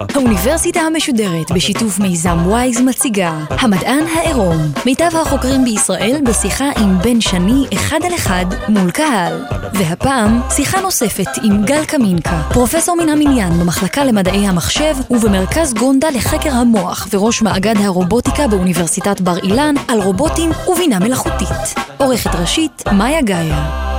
האוניברסיטה 0.00 0.80
המשודרת 0.80 1.52
בשיתוף 1.52 1.98
מיזם 1.98 2.38
וויז 2.46 2.80
מציגה 2.80 3.32
המדען 3.48 4.04
העירום 4.14 4.56
מיטב 4.86 5.10
החוקרים 5.22 5.64
בישראל 5.64 6.20
בשיחה 6.24 6.70
עם 6.76 6.98
בן 6.98 7.20
שני 7.20 7.66
אחד 7.74 7.98
על 8.04 8.14
אחד 8.14 8.44
מול 8.68 8.90
קהל. 8.90 9.44
והפעם 9.74 10.40
שיחה 10.50 10.80
נוספת 10.80 11.28
עם 11.42 11.64
גל 11.64 11.84
קמינקה 11.84 12.42
פרופסור 12.52 12.96
מן 12.96 13.08
המניין 13.08 13.52
במחלקה 13.52 14.04
למדעי 14.04 14.46
המחשב 14.46 14.96
ובמרכז 15.10 15.74
גונדה 15.74 16.10
לחקר 16.10 16.50
המוח 16.50 17.08
וראש 17.10 17.42
מאגד 17.42 17.74
הרובוטיקה 17.78 18.48
באוניברסיטת 18.48 19.20
בר 19.20 19.38
אילן 19.38 19.74
על 19.88 20.00
רובוטים 20.02 20.50
ובינה 20.68 20.98
מלאכותית. 20.98 21.74
עורכת 21.98 22.34
ראשית 22.34 22.82
מאיה 22.92 23.22
גאיה 23.22 23.89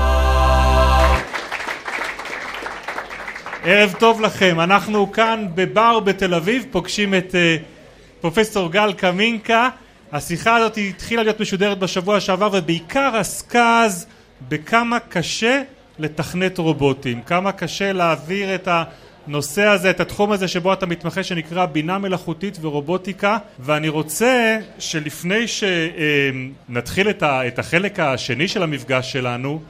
ערב 3.63 3.95
טוב 3.99 4.21
לכם, 4.21 4.59
אנחנו 4.59 5.11
כאן 5.11 5.45
בבר 5.55 5.99
בתל 5.99 6.33
אביב, 6.33 6.65
פוגשים 6.71 7.15
את 7.15 7.31
uh, 7.31 7.61
פרופסור 8.21 8.71
גל 8.71 8.93
קמינקה. 8.93 9.69
השיחה 10.11 10.55
הזאת 10.55 10.77
התחילה 10.77 11.23
להיות 11.23 11.39
משודרת 11.39 11.79
בשבוע 11.79 12.19
שעבר 12.19 12.49
ובעיקר 12.53 13.15
עסקה 13.15 13.83
אז 13.85 14.07
בכמה 14.49 14.99
קשה 14.99 15.61
לתכנת 15.99 16.57
רובוטים, 16.57 17.21
כמה 17.21 17.51
קשה 17.51 17.93
להעביר 17.93 18.55
את 18.55 18.67
הנושא 19.27 19.63
הזה, 19.63 19.89
את 19.89 19.99
התחום 19.99 20.31
הזה 20.31 20.47
שבו 20.47 20.73
אתה 20.73 20.85
מתמחה 20.85 21.23
שנקרא 21.23 21.65
בינה 21.65 21.97
מלאכותית 21.97 22.57
ורובוטיקה. 22.61 23.37
ואני 23.59 23.89
רוצה 23.89 24.57
שלפני 24.79 25.45
שנתחיל 25.47 27.09
את, 27.09 27.59
החלק 27.59 27.99
השני 27.99 28.47
של 28.47 28.63
המפגש 28.63 29.11
שלנו 29.11 29.61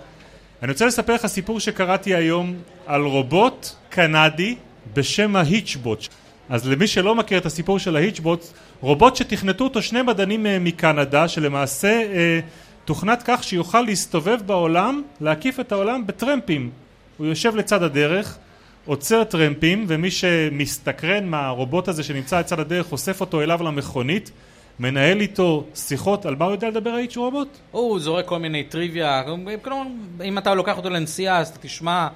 אני 0.64 0.72
רוצה 0.72 0.86
לספר 0.86 1.14
לך 1.14 1.26
סיפור 1.26 1.60
שקראתי 1.60 2.16
היום 2.16 2.56
על 2.86 3.02
רובוט 3.02 3.81
קנדי 3.92 4.56
בשם 4.94 5.36
ההיצ'בוט. 5.36 6.08
אז 6.50 6.68
למי 6.68 6.88
שלא 6.88 7.16
מכיר 7.16 7.38
את 7.38 7.46
הסיפור 7.46 7.80
של 7.80 7.96
ההיצ'בוט, 7.96 8.46
רובוט 8.82 9.16
שתכנתו 9.16 9.64
אותו 9.64 9.82
שני 9.82 10.02
מדענים 10.02 10.46
אה, 10.46 10.60
מקנדה, 10.60 11.28
שלמעשה 11.28 11.88
אה, 11.88 12.40
תוכנת 12.86 13.24
כך 13.26 13.44
שיוכל 13.44 13.82
להסתובב 13.82 14.40
בעולם, 14.46 15.02
להקיף 15.22 15.60
את 15.60 15.72
העולם 15.72 16.08
בטרמפים. 16.08 16.70
הוא 17.18 17.28
יושב 17.28 17.56
לצד 17.56 17.84
הדרך, 17.84 18.38
עוצר 18.86 19.24
טרמפים, 19.24 19.86
ומי 19.88 20.12
שמסתקרן 20.12 21.26
מהרובוט 21.26 21.88
הזה 21.88 22.04
שנמצא 22.04 22.40
לצד 22.40 22.60
הדרך, 22.60 22.92
אוסף 22.92 23.22
אותו 23.22 23.42
אליו 23.42 23.64
למכונית. 23.64 24.32
מנהל 24.80 25.22
איתו 25.22 25.66
שיחות, 25.76 26.26
על 26.26 26.36
מה 26.36 26.46
הוא 26.46 26.52
יודע 26.52 26.70
לדבר 26.70 26.90
האיץ' 26.90 27.18
רובוט? 27.18 27.58
הוא 27.72 28.00
זורק 28.00 28.26
כל 28.26 28.40
מיני 28.40 28.64
טריוויה, 28.64 29.24
כלומר, 29.62 29.84
אם 30.24 30.38
אתה 30.38 30.54
לוקח 30.54 30.78
אותו 30.78 30.90
לנסיעה 30.90 31.38
אז 31.40 31.48
אתה 31.48 31.60
תשמע 31.60 32.08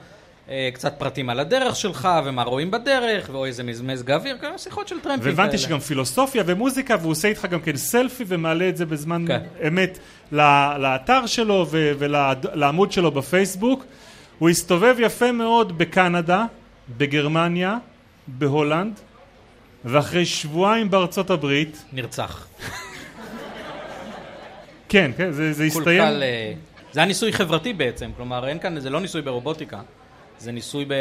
קצת 0.73 0.93
פרטים 0.97 1.29
על 1.29 1.39
הדרך 1.39 1.75
שלך, 1.75 2.09
ומה 2.25 2.43
רואים 2.43 2.71
בדרך, 2.71 3.29
ואו 3.31 3.45
איזה 3.45 3.63
מזג 3.63 4.11
האוויר, 4.11 4.37
כאלה 4.41 4.57
שיחות 4.57 4.87
של 4.87 4.99
טרמפים 4.99 5.23
כאלה. 5.23 5.35
והבנתי 5.35 5.57
שגם 5.57 5.79
פילוסופיה 5.79 6.43
ומוזיקה, 6.45 6.95
והוא 7.01 7.11
עושה 7.11 7.27
איתך 7.27 7.45
גם 7.45 7.61
כן 7.61 7.77
סלפי 7.77 8.23
ומעלה 8.27 8.69
את 8.69 8.77
זה 8.77 8.85
בזמן 8.85 9.25
כן. 9.27 9.41
אמת 9.67 9.99
לאתר 10.77 11.25
שלו 11.25 11.65
ולעמוד 11.69 12.91
שלו 12.91 13.11
בפייסבוק. 13.11 13.85
הוא 14.39 14.49
הסתובב 14.49 14.95
יפה 14.99 15.31
מאוד 15.31 15.77
בקנדה, 15.77 16.45
בגרמניה, 16.97 17.77
בהולנד, 18.27 18.99
ואחרי 19.85 20.25
שבועיים 20.25 20.89
בארצות 20.89 21.29
הברית... 21.29 21.83
נרצח. 21.93 22.47
כן, 24.89 25.11
כן, 25.17 25.31
זה, 25.31 25.53
זה 25.53 25.63
הסתיים... 25.63 26.03
קל, 26.03 26.23
אה, 26.23 26.53
זה 26.91 26.99
היה 26.99 27.07
ניסוי 27.07 27.33
חברתי 27.33 27.73
בעצם, 27.73 28.11
כלומר 28.17 28.47
אין 28.47 28.59
כאן, 28.59 28.79
זה 28.79 28.89
לא 28.89 29.01
ניסוי 29.01 29.21
ברובוטיקה, 29.21 29.79
זה 30.39 30.51
ניסוי 30.51 30.85
ב, 30.85 30.93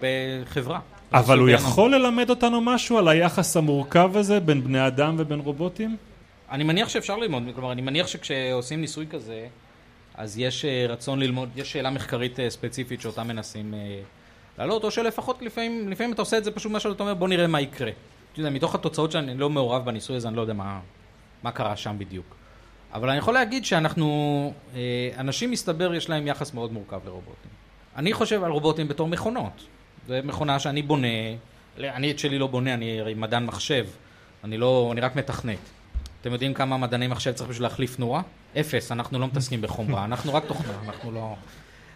בחברה. 0.00 0.80
אבל 1.12 1.38
הוא 1.38 1.48
יכול 1.48 1.94
ללמד 1.94 2.30
אותנו 2.30 2.60
משהו 2.60 2.98
על 2.98 3.08
היחס 3.08 3.56
המורכב 3.56 4.16
הזה 4.16 4.40
בין 4.40 4.64
בני 4.64 4.86
אדם 4.86 5.14
ובין 5.18 5.40
רובוטים? 5.40 5.96
אני 6.50 6.64
מניח 6.64 6.88
שאפשר 6.88 7.16
ללמוד, 7.16 7.42
כלומר 7.54 7.72
אני 7.72 7.82
מניח 7.82 8.06
שכשעושים 8.06 8.80
ניסוי 8.80 9.06
כזה, 9.10 9.46
אז 10.14 10.38
יש 10.38 10.64
אה, 10.64 10.86
רצון 10.88 11.20
ללמוד, 11.20 11.48
יש 11.56 11.72
שאלה 11.72 11.90
מחקרית 11.90 12.40
אה, 12.40 12.50
ספציפית 12.50 13.00
שאותה 13.00 13.24
מנסים 13.24 13.74
להעלות, 14.58 14.84
או 14.84 14.90
שלפחות 14.90 15.42
לפעמים, 15.42 15.88
לפעמים 15.88 16.12
אתה 16.12 16.22
עושה 16.22 16.38
את 16.38 16.44
זה 16.44 16.50
פשוט 16.50 16.72
משהו, 16.72 16.92
אתה 16.92 17.02
אומר 17.02 17.14
בוא 17.14 17.28
נראה 17.28 17.46
מה 17.46 17.60
יקרה. 17.60 17.90
אתה 18.36 18.40
יודע, 18.40 18.50
מתוך 18.50 18.74
התוצאות 18.74 19.12
שאני 19.12 19.38
לא 19.38 19.50
מעורב 19.50 19.84
בניסוי 19.84 20.16
הזה, 20.16 20.28
אני 20.28 20.36
לא 20.36 20.40
יודע 20.40 20.52
מה, 20.52 20.80
מה 21.42 21.52
קרה 21.52 21.76
שם 21.76 21.96
בדיוק. 21.98 22.36
אבל 22.92 23.08
אני 23.08 23.18
יכול 23.18 23.34
להגיד 23.34 23.64
שאנחנו, 23.64 24.52
אה, 24.74 25.10
אנשים 25.18 25.50
מסתבר 25.50 25.94
יש 25.94 26.08
להם 26.08 26.26
יחס 26.26 26.54
מאוד 26.54 26.72
מורכב 26.72 27.00
לרובוטים. 27.04 27.50
אני 27.96 28.12
חושב 28.12 28.44
על 28.44 28.50
רובוטים 28.50 28.88
בתור 28.88 29.08
מכונות. 29.08 29.64
זו 30.06 30.14
מכונה 30.24 30.58
שאני 30.58 30.82
בונה, 30.82 31.06
אני 31.78 32.10
את 32.10 32.18
שלי 32.18 32.38
לא 32.38 32.46
בונה, 32.46 32.74
אני 32.74 33.00
הרי 33.00 33.14
מדען 33.14 33.44
מחשב, 33.44 33.86
אני 34.44 34.58
לא, 34.58 34.88
אני 34.92 35.00
רק 35.00 35.16
מתכנת. 35.16 35.58
אתם 36.20 36.32
יודעים 36.32 36.54
כמה 36.54 36.76
מדעני 36.76 37.06
מחשב 37.06 37.32
צריך 37.32 37.50
בשביל 37.50 37.62
להחליף 37.62 37.98
נורה? 37.98 38.22
אפס, 38.60 38.92
אנחנו 38.92 39.18
לא 39.18 39.26
מתעסקים 39.26 39.60
בחומרה, 39.60 40.04
אנחנו 40.08 40.34
רק 40.34 40.44
תוכנה, 40.44 40.72
אנחנו 40.86 41.12
לא... 41.12 41.34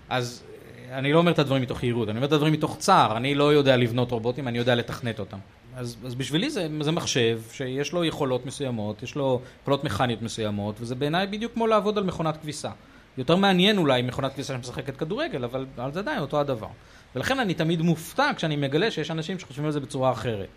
אז 0.09 0.43
אה, 0.91 0.99
אני 0.99 1.13
לא 1.13 1.19
אומר 1.19 1.33
את 1.33 1.39
הדברים 1.39 1.63
מתוך 1.63 1.83
יהירות, 1.83 2.09
אני 2.09 2.19
אומר 2.19 2.27
את 2.29 2.33
הדברים 2.33 2.53
מתוך 2.53 2.77
צער, 2.79 3.17
אני 3.17 3.35
לא 3.35 3.53
יודע 3.53 3.77
לבנות 3.77 4.11
רובוטים, 4.11 4.49
אני 4.49 4.59
יודע 4.59 4.75
לתכנת 4.75 5.21
אותם. 5.21 5.39
אז, 5.77 5.97
אז 6.05 6.15
בשבילי 6.15 6.51
זה, 6.51 6.69
זה 6.81 6.93
מחשב 6.93 7.41
שיש 7.53 7.93
לו 7.93 8.05
יכולות 8.05 8.47
מסוימות, 8.47 9.03
יש 9.03 9.15
לו 9.15 9.41
יכולות 9.63 9.85
מכניות 9.85 10.23
מסוימות, 10.23 10.75
וזה 10.81 10.95
בעיניי 10.95 11.27
בדיוק 11.27 11.53
כמו 11.53 11.67
לעבוד 11.67 11.99
על 11.99 12.05
מכונת 12.05 12.37
כביסה. 12.37 12.71
יותר 13.19 13.37
מעניין 13.37 13.79
אולי 13.79 14.03
מכונת 14.03 14.33
כביסה 14.33 14.55
שמשחקת 14.55 14.97
כדורגל, 14.97 15.45
אבל, 15.45 15.67
זה 15.93 15.99
עדיין 15.99 16.19
אותו 16.19 16.41
הדבר. 16.41 16.69
ולכן 17.17 17.39
אני 17.39 17.55
תמיד 17.55 17.83
מופתע 17.83 18.31
כשאני 18.37 18.57
מגלה 18.57 18.91
שיש 18.91 19.11
אנשים 19.11 19.39
שחושבים 19.39 19.67
על 19.67 19.73
זה 19.73 19.81
בצורה 19.81 20.13
אחרת. 20.13 20.49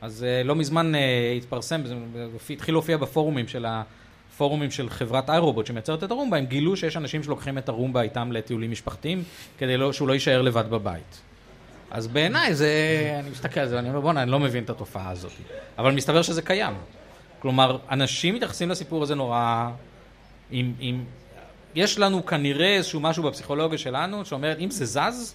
אז 0.00 0.26
uh, 0.42 0.46
לא 0.46 0.54
מזמן 0.54 0.94
uh, 0.94 0.98
התפרסם, 1.36 1.86
זה 1.86 1.94
התחיל 2.50 2.74
להופיע 2.74 2.96
בפורומים 2.96 3.48
של 3.48 3.66
הפורומים 3.68 4.70
של 4.70 4.90
חברת 4.90 5.30
איירובוט 5.30 5.66
שמייצרת 5.66 6.04
את 6.04 6.10
הרומבה, 6.10 6.36
הם 6.36 6.46
גילו 6.46 6.76
שיש 6.76 6.96
אנשים 6.96 7.22
שלוקחים 7.22 7.58
את 7.58 7.68
הרומבה 7.68 8.02
איתם 8.02 8.32
לטיולים 8.32 8.70
משפחתיים, 8.70 9.22
כדי 9.58 9.76
לא, 9.76 9.92
שהוא 9.92 10.08
לא 10.08 10.12
יישאר 10.12 10.42
לבד 10.42 10.70
בבית. 10.70 11.20
אז 11.90 12.06
בעיניי 12.06 12.54
זה, 12.54 12.70
אני 13.20 13.30
מסתכל 13.30 13.60
על 13.60 13.68
זה 13.68 13.76
ואני 13.76 13.88
אומר 13.88 14.00
בואנה, 14.00 14.22
אני 14.22 14.30
לא 14.30 14.40
מבין 14.40 14.64
את 14.64 14.70
התופעה 14.70 15.10
הזאת. 15.10 15.32
אבל 15.78 15.94
מסתבר 15.94 16.22
שזה 16.22 16.42
קיים. 16.42 16.74
כלומר, 17.38 17.78
אנשים 17.90 18.34
מתייחסים 18.34 18.70
לסיפור 18.70 19.02
הזה 19.02 19.14
נורא... 19.14 19.70
עם, 20.50 20.72
עם... 20.80 21.04
יש 21.74 21.98
לנו 21.98 22.26
כנראה 22.26 22.76
איזשהו 22.76 23.00
משהו 23.00 23.22
בפסיכולוגיה 23.22 23.78
שלנו 23.78 24.24
שאומרת 24.24 24.58
אם 24.60 24.70
זה 24.70 24.84
זז, 24.84 25.34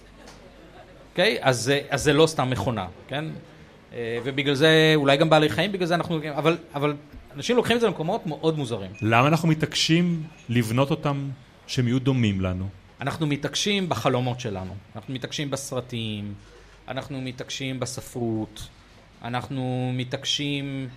אוקיי? 1.10 1.36
Okay, 1.36 1.38
אז, 1.42 1.72
אז 1.90 2.02
זה 2.02 2.12
לא 2.12 2.26
סתם 2.26 2.50
מכונה, 2.50 2.86
כן? 3.08 3.24
אה, 3.92 4.18
ובגלל 4.24 4.54
זה, 4.54 4.92
אולי 4.96 5.16
גם 5.16 5.30
בעלי 5.30 5.48
חיים, 5.48 5.72
בגלל 5.72 5.86
זה 5.86 5.94
אנחנו... 5.94 6.20
אבל, 6.36 6.56
אבל 6.74 6.94
אנשים 7.36 7.56
לוקחים 7.56 7.76
את 7.76 7.80
זה 7.80 7.86
למקומות 7.86 8.26
מאוד 8.26 8.58
מוזרים. 8.58 8.90
למה 9.02 9.28
אנחנו 9.28 9.48
מתעקשים 9.48 10.22
לבנות 10.48 10.90
אותם 10.90 11.28
שהם 11.66 11.88
יהיו 11.88 11.98
דומים 11.98 12.40
לנו? 12.40 12.68
אנחנו 13.00 13.26
מתעקשים 13.26 13.88
בחלומות 13.88 14.40
שלנו, 14.40 14.74
אנחנו 14.96 15.14
מתעקשים 15.14 15.50
בסרטים, 15.50 16.34
אנחנו 16.88 17.20
מתעקשים 17.20 17.80
בספרות, 17.80 18.68
אנחנו 19.22 19.90
מתעקשים 19.94 20.88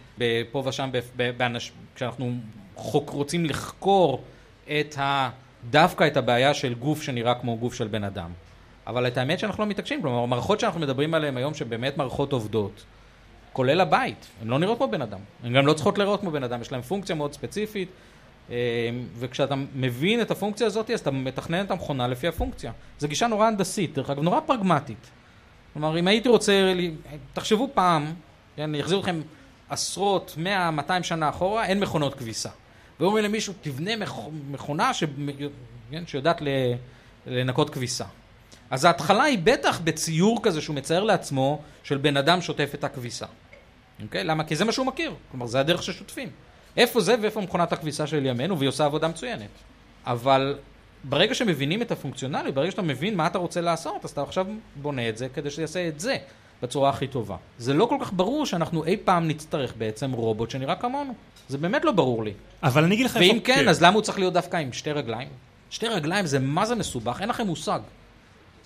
פה 0.51 0.63
ושם 0.65 0.89
באנש... 1.37 1.71
כשאנחנו 1.95 2.33
חוק, 2.75 3.09
רוצים 3.09 3.45
לחקור 3.45 4.23
את 4.67 4.97
ה... 4.97 5.29
דווקא 5.69 6.07
את 6.07 6.17
הבעיה 6.17 6.53
של 6.53 6.73
גוף 6.73 7.01
שנראה 7.01 7.33
כמו 7.35 7.57
גוף 7.57 7.73
של 7.73 7.87
בן 7.87 8.03
אדם. 8.03 8.29
אבל 8.87 9.07
את 9.07 9.17
האמת 9.17 9.39
שאנחנו 9.39 9.63
לא 9.63 9.69
מתעקשים, 9.69 10.01
כלומר 10.01 10.23
המערכות 10.23 10.59
שאנחנו 10.59 10.79
מדברים 10.79 11.13
עליהן 11.13 11.37
היום 11.37 11.53
שבאמת 11.53 11.97
מערכות 11.97 12.33
עובדות, 12.33 12.83
כולל 13.53 13.81
הבית, 13.81 14.27
הן 14.41 14.47
לא 14.47 14.59
נראות 14.59 14.77
כמו 14.77 14.87
בן 14.87 15.01
אדם, 15.01 15.19
הן 15.43 15.53
גם 15.53 15.67
לא 15.67 15.73
צריכות 15.73 15.97
לראות 15.97 16.19
כמו 16.19 16.31
בן 16.31 16.43
אדם, 16.43 16.61
יש 16.61 16.71
להן 16.71 16.81
פונקציה 16.81 17.15
מאוד 17.15 17.33
ספציפית 17.33 17.89
אמ, 18.49 18.55
וכשאתה 19.19 19.55
מבין 19.75 20.21
את 20.21 20.31
הפונקציה 20.31 20.67
הזאת, 20.67 20.89
אז 20.89 20.99
אתה 20.99 21.11
מתכנן 21.11 21.65
את 21.65 21.71
המכונה 21.71 22.07
לפי 22.07 22.27
הפונקציה. 22.27 22.71
זו 22.99 23.07
גישה 23.07 23.27
נורא 23.27 23.47
הנדסית, 23.47 23.93
דרך 23.93 24.09
אגב, 24.09 24.23
נורא 24.23 24.39
פרגמטית. 24.45 25.09
כלומר, 25.73 25.99
אם 25.99 26.07
הייתי 26.07 26.29
רוצה, 26.29 26.73
תחשבו 27.33 27.69
פעם, 27.73 28.13
כן, 28.55 28.75
יחזירו 28.75 29.01
אתכם 29.01 29.21
עשרות, 29.69 30.33
מאה, 30.37 30.71
מאתיים 30.71 31.03
שנה 31.03 31.29
אחורה, 31.29 31.65
אין 31.65 31.79
מכונות 31.79 32.15
כביסה. 32.15 32.49
ואומרים 33.01 33.25
למישהו, 33.25 33.53
תבנה 33.61 33.91
מכונה 34.51 34.93
ש... 34.93 35.03
כן, 35.91 36.03
שיודעת 36.07 36.41
לנקות 37.27 37.69
כביסה. 37.69 38.05
אז 38.69 38.85
ההתחלה 38.85 39.23
היא 39.23 39.39
בטח 39.43 39.79
בציור 39.79 40.39
כזה 40.43 40.61
שהוא 40.61 40.75
מצייר 40.75 41.03
לעצמו 41.03 41.61
של 41.83 41.97
בן 41.97 42.17
אדם 42.17 42.41
שוטף 42.41 42.71
את 42.73 42.83
הכביסה. 42.83 43.25
אוקיי? 44.03 44.23
למה? 44.23 44.43
כי 44.43 44.55
זה 44.55 44.65
מה 44.65 44.71
שהוא 44.71 44.85
מכיר. 44.85 45.13
כלומר, 45.31 45.45
זה 45.45 45.59
הדרך 45.59 45.83
ששוטפים. 45.83 46.29
איפה 46.77 47.01
זה 47.01 47.15
ואיפה 47.21 47.41
מכונת 47.41 47.73
הכביסה 47.73 48.07
של 48.07 48.25
ימינו, 48.25 48.57
והיא 48.57 48.69
עושה 48.69 48.85
עבודה 48.85 49.07
מצוינת. 49.07 49.49
אבל 50.05 50.57
ברגע 51.03 51.35
שמבינים 51.35 51.81
את 51.81 51.91
הפונקציונליות, 51.91 52.55
ברגע 52.55 52.71
שאתה 52.71 52.81
מבין 52.81 53.15
מה 53.15 53.27
אתה 53.27 53.37
רוצה 53.37 53.61
לעשות, 53.61 54.05
אז 54.05 54.11
אתה 54.11 54.21
עכשיו 54.21 54.47
בונה 54.75 55.09
את 55.09 55.17
זה 55.17 55.29
כדי 55.29 55.49
שזה 55.49 55.61
יעשה 55.61 55.87
את 55.87 55.99
זה 55.99 56.17
בצורה 56.61 56.89
הכי 56.89 57.07
טובה. 57.07 57.35
זה 57.57 57.73
לא 57.73 57.85
כל 57.85 57.97
כך 58.01 58.13
ברור 58.13 58.45
שאנחנו 58.45 58.85
אי 58.85 58.97
פעם 58.97 59.27
נצטרך 59.27 59.73
בעצם 59.77 60.11
רובוט 60.11 60.49
שנראה 60.49 60.75
כמונו. 60.75 61.13
זה 61.49 61.57
באמת 61.57 61.85
לא 61.85 61.91
ברור 61.91 62.23
לי. 62.23 62.33
אבל 62.63 62.83
אני 62.83 62.95
אגיד 62.95 63.05
לך 63.05 63.17
ואם 63.19 63.39
כן, 63.43 63.67
אז 63.67 63.83
למה 63.83 63.95
הוא 63.95 64.01
צריך 64.01 64.19
להיות 64.19 64.33
דווקא 64.33 64.57
עם 64.57 64.73
שתי 64.73 64.91
רגליים? 64.91 65.27
שתי 65.69 65.87
רגליים 65.87 66.25
זה 66.25 66.39
מה 66.39 66.65
זה 66.65 66.75
מסובך, 66.75 67.21
אין 67.21 67.29
לכם 67.29 67.47
מושג. 67.47 67.79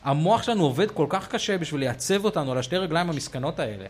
המוח 0.03 0.43
שלנו 0.43 0.63
עובד 0.63 0.91
כל 0.91 1.05
כך 1.09 1.27
קשה 1.27 1.57
בשביל 1.57 1.79
לייצב 1.79 2.25
אותנו 2.25 2.51
על 2.51 2.57
השתי 2.57 2.77
רגליים 2.77 3.09
המסכנות 3.09 3.59
האלה. 3.59 3.85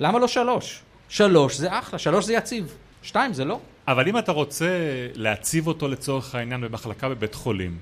למה 0.00 0.18
לא 0.18 0.28
שלוש? 0.28 0.82
שלוש 1.08 1.56
זה 1.56 1.78
אחלה, 1.78 1.98
שלוש 1.98 2.24
זה 2.24 2.34
יציב. 2.34 2.76
שתיים 3.02 3.32
זה 3.32 3.44
לא. 3.44 3.58
אבל 3.88 4.08
אם 4.08 4.18
אתה 4.18 4.32
רוצה 4.32 4.68
להציב 5.14 5.66
אותו 5.66 5.88
לצורך 5.88 6.34
העניין 6.34 6.60
במחלקה 6.60 7.08
בבית 7.08 7.34
חולים, 7.34 7.78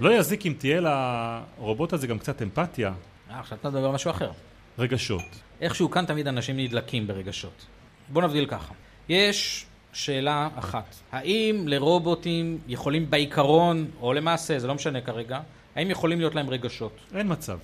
לא 0.00 0.10
יזיק 0.10 0.46
אם 0.46 0.54
תהיה 0.58 0.80
לרובוט 0.80 1.92
הזה 1.92 2.06
גם 2.06 2.18
קצת 2.18 2.42
אמפתיה, 2.42 2.92
אה, 3.30 3.40
עכשיו 3.40 3.58
אתה 3.60 3.70
מדבר 3.70 3.86
על 3.86 3.94
משהו 3.94 4.10
אחר. 4.10 4.30
רגשות. 4.78 5.22
איכשהו 5.60 5.90
כאן 5.90 6.06
תמיד 6.06 6.28
אנשים 6.28 6.56
נדלקים 6.56 7.06
ברגשות. 7.06 7.66
בוא 8.08 8.22
נבדיל 8.22 8.46
ככה. 8.46 8.74
יש 9.08 9.66
שאלה 9.92 10.48
אחת, 10.54 10.94
האם 11.12 11.68
לרובוטים 11.68 12.58
יכולים 12.68 13.10
בעיקרון, 13.10 13.90
או 14.00 14.12
למעשה, 14.12 14.58
זה 14.58 14.66
לא 14.66 14.74
משנה 14.74 15.00
כרגע, 15.00 15.40
האם 15.76 15.90
יכולים 15.90 16.18
להיות 16.18 16.34
להם 16.34 16.50
רגשות? 16.50 16.92
אין 17.14 17.32
מצב. 17.32 17.58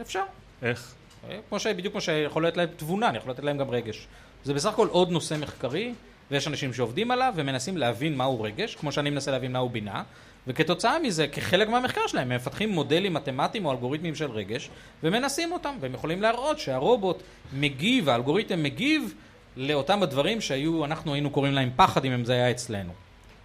אפשר. 0.00 0.22
איך? 0.62 0.94
אה, 1.28 1.38
כמו 1.48 1.60
ש... 1.60 1.66
בדיוק 1.66 1.92
כמו 1.92 2.00
שיכול 2.00 2.42
להיות 2.42 2.56
להם 2.56 2.68
תבונה, 2.76 3.08
אני 3.08 3.18
יכול 3.18 3.30
לתת 3.30 3.44
להם 3.44 3.58
גם 3.58 3.70
רגש. 3.70 4.06
זה 4.44 4.54
בסך 4.54 4.68
הכל 4.68 4.88
עוד 4.88 5.10
נושא 5.10 5.34
מחקרי, 5.40 5.94
ויש 6.30 6.48
אנשים 6.48 6.74
שעובדים 6.74 7.10
עליו 7.10 7.32
ומנסים 7.36 7.76
להבין 7.76 8.16
מהו 8.16 8.42
רגש, 8.42 8.74
כמו 8.74 8.92
שאני 8.92 9.10
מנסה 9.10 9.30
להבין 9.30 9.52
מהו 9.52 9.68
בינה, 9.68 10.02
וכתוצאה 10.46 10.98
מזה, 10.98 11.28
כחלק 11.28 11.68
מהמחקר 11.68 12.06
שלהם, 12.06 12.32
הם 12.32 12.36
מפתחים 12.36 12.70
מודלים 12.70 13.14
מתמטיים 13.14 13.66
או 13.66 13.72
אלגוריתמים 13.72 14.14
של 14.14 14.30
רגש, 14.30 14.70
ומנסים 15.02 15.52
אותם, 15.52 15.74
והם 15.80 15.94
יכולים 15.94 16.22
להראות 16.22 16.58
שהרובוט 16.58 17.22
מגיב, 17.52 18.08
האלגוריתם 18.08 18.62
מגיב 18.62 19.14
לאותם 19.56 20.02
הדברים 20.02 20.40
שהיו, 20.40 20.84
אנחנו 20.84 21.12
היינו 21.12 21.30
קוראים 21.30 21.52
להם 21.52 21.70
פחד 21.76 22.04
אם 22.04 22.24
זה 22.24 22.32
היה 22.32 22.50
אצלנו. 22.50 22.92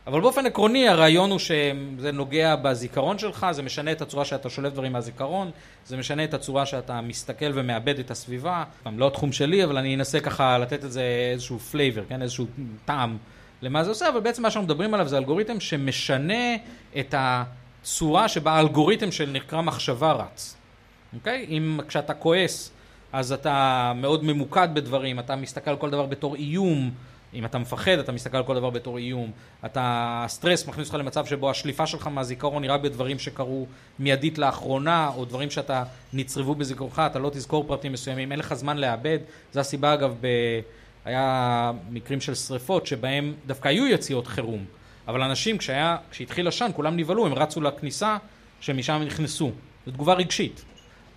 אבל 0.07 0.21
באופן 0.21 0.45
עקרוני 0.45 0.87
הרעיון 0.87 1.31
הוא 1.31 1.39
שזה 1.39 2.11
נוגע 2.13 2.55
בזיכרון 2.55 3.19
שלך, 3.19 3.47
זה 3.51 3.63
משנה 3.63 3.91
את 3.91 4.01
הצורה 4.01 4.25
שאתה 4.25 4.49
שולף 4.49 4.73
דברים 4.73 4.93
מהזיכרון, 4.93 5.51
זה 5.85 5.97
משנה 5.97 6.23
את 6.23 6.33
הצורה 6.33 6.65
שאתה 6.65 7.01
מסתכל 7.01 7.51
ומעבד 7.53 7.99
את 7.99 8.11
הסביבה. 8.11 8.63
לא 8.97 9.07
התחום 9.07 9.31
שלי, 9.31 9.63
אבל 9.63 9.77
אני 9.77 9.95
אנסה 9.95 10.19
ככה 10.19 10.57
לתת 10.57 10.83
את 10.83 10.91
זה 10.91 11.03
איזשהו 11.31 11.59
flavor, 11.59 12.03
כן? 12.09 12.21
איזשהו 12.21 12.45
טעם 12.85 13.17
למה 13.61 13.83
זה 13.83 13.89
עושה, 13.89 14.09
אבל 14.09 14.19
בעצם 14.19 14.41
מה 14.41 14.51
שאנחנו 14.51 14.65
מדברים 14.65 14.93
עליו 14.93 15.07
זה 15.07 15.17
אלגוריתם 15.17 15.59
שמשנה 15.59 16.55
את 16.99 17.15
הצורה 17.17 18.27
שבה 18.27 18.51
האלגוריתם 18.51 19.11
של 19.11 19.29
נקרא 19.29 19.61
מחשבה 19.61 20.11
רץ. 20.11 20.55
אוקיי? 21.13 21.45
אם 21.49 21.79
כשאתה 21.87 22.13
כועס, 22.13 22.71
אז 23.13 23.31
אתה 23.31 23.91
מאוד 23.95 24.23
ממוקד 24.23 24.67
בדברים, 24.73 25.19
אתה 25.19 25.35
מסתכל 25.35 25.71
על 25.71 25.77
כל 25.77 25.89
דבר 25.89 26.05
בתור 26.05 26.35
איום. 26.35 26.91
אם 27.33 27.45
אתה 27.45 27.57
מפחד, 27.57 27.91
אתה 27.91 28.11
מסתכל 28.11 28.37
על 28.37 28.43
כל 28.43 28.55
דבר 28.55 28.69
בתור 28.69 28.97
איום. 28.97 29.31
אתה, 29.65 30.25
סטרס 30.27 30.67
מכניס 30.67 30.87
אותך 30.87 30.99
למצב 30.99 31.25
שבו 31.25 31.49
השליפה 31.49 31.87
שלך 31.87 32.07
מהזיכרון 32.07 32.63
היא 32.63 32.71
רק 32.71 32.81
בדברים 32.81 33.19
שקרו 33.19 33.67
מיידית 33.99 34.37
לאחרונה, 34.37 35.11
או 35.15 35.25
דברים 35.25 35.51
שאתה 35.51 35.83
נצרבו 36.13 36.55
בזיכרונך, 36.55 37.01
אתה 37.05 37.19
לא 37.19 37.29
תזכור 37.29 37.63
פרטים 37.67 37.93
מסוימים, 37.93 38.31
אין 38.31 38.39
לך 38.39 38.53
זמן 38.53 38.77
לאבד. 38.77 39.19
זו 39.53 39.59
הסיבה 39.59 39.93
אגב, 39.93 40.15
ב... 40.21 40.27
היה 41.05 41.71
מקרים 41.89 42.21
של 42.21 42.35
שריפות 42.35 42.87
שבהם 42.87 43.33
דווקא 43.45 43.67
היו 43.67 43.87
יציאות 43.87 44.27
חירום, 44.27 44.65
אבל 45.07 45.21
אנשים 45.21 45.57
כשהיה, 45.57 45.97
כשהתחיל 46.11 46.47
עשן 46.47 46.69
כולם 46.75 46.97
נבהלו, 46.97 47.25
הם 47.25 47.33
רצו 47.33 47.61
לכניסה 47.61 48.17
שמשם 48.61 49.01
נכנסו. 49.05 49.51
זו 49.85 49.91
תגובה 49.91 50.13
רגשית. 50.13 50.65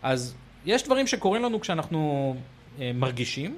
אז 0.02 0.34
יש 0.66 0.82
דברים 0.82 1.06
שקורים 1.06 1.42
לנו 1.42 1.60
כשאנחנו 1.60 2.34
אה, 2.80 2.90
מרגישים, 2.94 3.56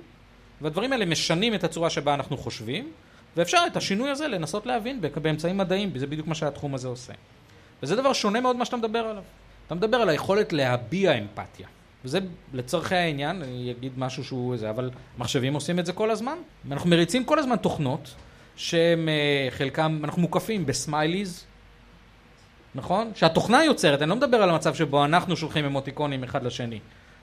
והדברים 0.61 0.93
האלה 0.93 1.05
משנים 1.05 1.55
את 1.55 1.65
הצורה 1.65 1.91
שבה 1.91 2.15
אנחנו 2.15 2.37
חושבים, 2.37 2.93
ואפשר 3.37 3.59
את 3.67 3.76
השינוי 3.76 4.11
הזה 4.11 4.29
לנסות 4.29 4.67
להבין 4.67 5.00
באמצעים 5.00 5.56
מדעיים, 5.56 5.99
זה 5.99 6.06
בדיוק 6.06 6.26
מה 6.26 6.35
שהתחום 6.35 6.75
הזה 6.75 6.88
עושה. 6.88 7.12
וזה 7.83 7.97
דבר 7.97 8.12
שונה 8.12 8.41
מאוד 8.41 8.56
מה 8.56 8.65
שאתה 8.65 8.76
מדבר 8.76 8.99
עליו. 8.99 9.23
אתה 9.67 9.75
מדבר 9.75 9.97
על 9.97 10.09
היכולת 10.09 10.53
להביע 10.53 11.19
אמפתיה. 11.19 11.67
וזה 12.05 12.19
לצורכי 12.52 12.94
העניין, 12.94 13.43
אני 13.43 13.75
אגיד 13.79 13.93
משהו 13.97 14.25
שהוא 14.25 14.56
זה, 14.56 14.70
אבל 14.70 14.91
מחשבים 15.19 15.55
עושים 15.55 15.79
את 15.79 15.87
זה 15.87 15.93
כל 15.93 16.11
הזמן. 16.11 16.38
אנחנו 16.70 16.91
מריצים 16.91 17.25
כל 17.25 17.38
הזמן 17.38 17.56
תוכנות 17.56 18.14
שהם 18.56 19.08
אה, 19.08 19.49
חלקם, 19.50 20.00
אנחנו 20.05 20.23
מוקפים 20.23 20.67
בסמייליז, 20.67 21.44
נכון? 22.75 23.12
שהתוכנה 23.14 23.64
יוצרת, 23.64 24.02
אני 24.02 24.11
לא 24.11 24.17
מדבר 24.17 24.43
על 24.43 24.50
המצב 24.50 24.75
שבו 24.75 25.05
אנחנו 25.05 25.37
שולחים 25.37 25.64
אמוטיקונים 25.64 26.25
אחד 26.25 26.43
לשני. 26.44 26.79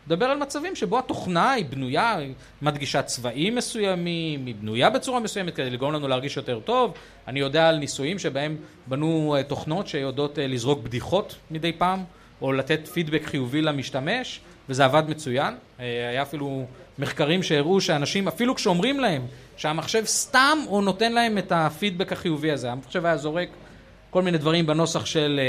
מדבר 0.08 0.26
על 0.26 0.38
מצבים 0.38 0.76
שבו 0.76 1.00
התוכנה 1.00 1.52
היא 1.52 1.66
בנויה, 1.66 2.16
היא 2.16 2.34
מדגישה 2.62 3.02
צבעים 3.02 3.56
מסוימים, 3.56 4.46
היא 4.46 4.56
בנויה 4.56 4.90
בצורה 4.90 5.20
מסוימת 5.20 5.56
כדי 5.56 5.70
לגרום 5.70 5.94
לנו 5.94 6.08
להרגיש 6.08 6.38
יותר 6.38 6.60
טוב. 6.60 6.94
אני 7.28 7.40
יודע 7.40 7.70
על 7.70 7.78
ניסויים 7.78 8.20
שבהם 8.20 8.58
בנו 8.88 9.36
אה, 9.38 9.44
תוכנות 9.44 9.88
שיודעות 9.88 10.40
אה, 10.40 10.48
לזרוק 10.48 10.80
בדיחות 10.84 11.36
מדי 11.52 11.74
פעם, 11.74 12.04
או 12.42 12.54
לתת 12.54 12.88
פידבק 12.88 13.24
חיובי 13.26 13.62
למשתמש, 13.62 14.40
וזה 14.70 14.86
עבד 14.86 15.04
מצוין. 15.08 15.54
אה, 15.80 16.10
היה 16.10 16.22
אפילו 16.22 16.66
מחקרים 17.00 17.44
שהראו 17.44 17.82
שאנשים, 17.82 18.28
אפילו 18.28 18.56
כשאומרים 18.56 19.00
להם 19.00 19.26
שהמחשב 19.58 20.06
סתם 20.06 20.58
הוא 20.66 20.84
נותן 20.84 21.12
להם 21.12 21.38
את 21.38 21.52
הפידבק 21.56 22.12
החיובי 22.12 22.52
הזה, 22.52 22.72
המחשב 22.72 23.06
היה 23.06 23.18
זורק 23.18 23.50
כל 24.10 24.22
מיני 24.22 24.38
דברים 24.38 24.66
בנוסח 24.66 25.06
של 25.06 25.40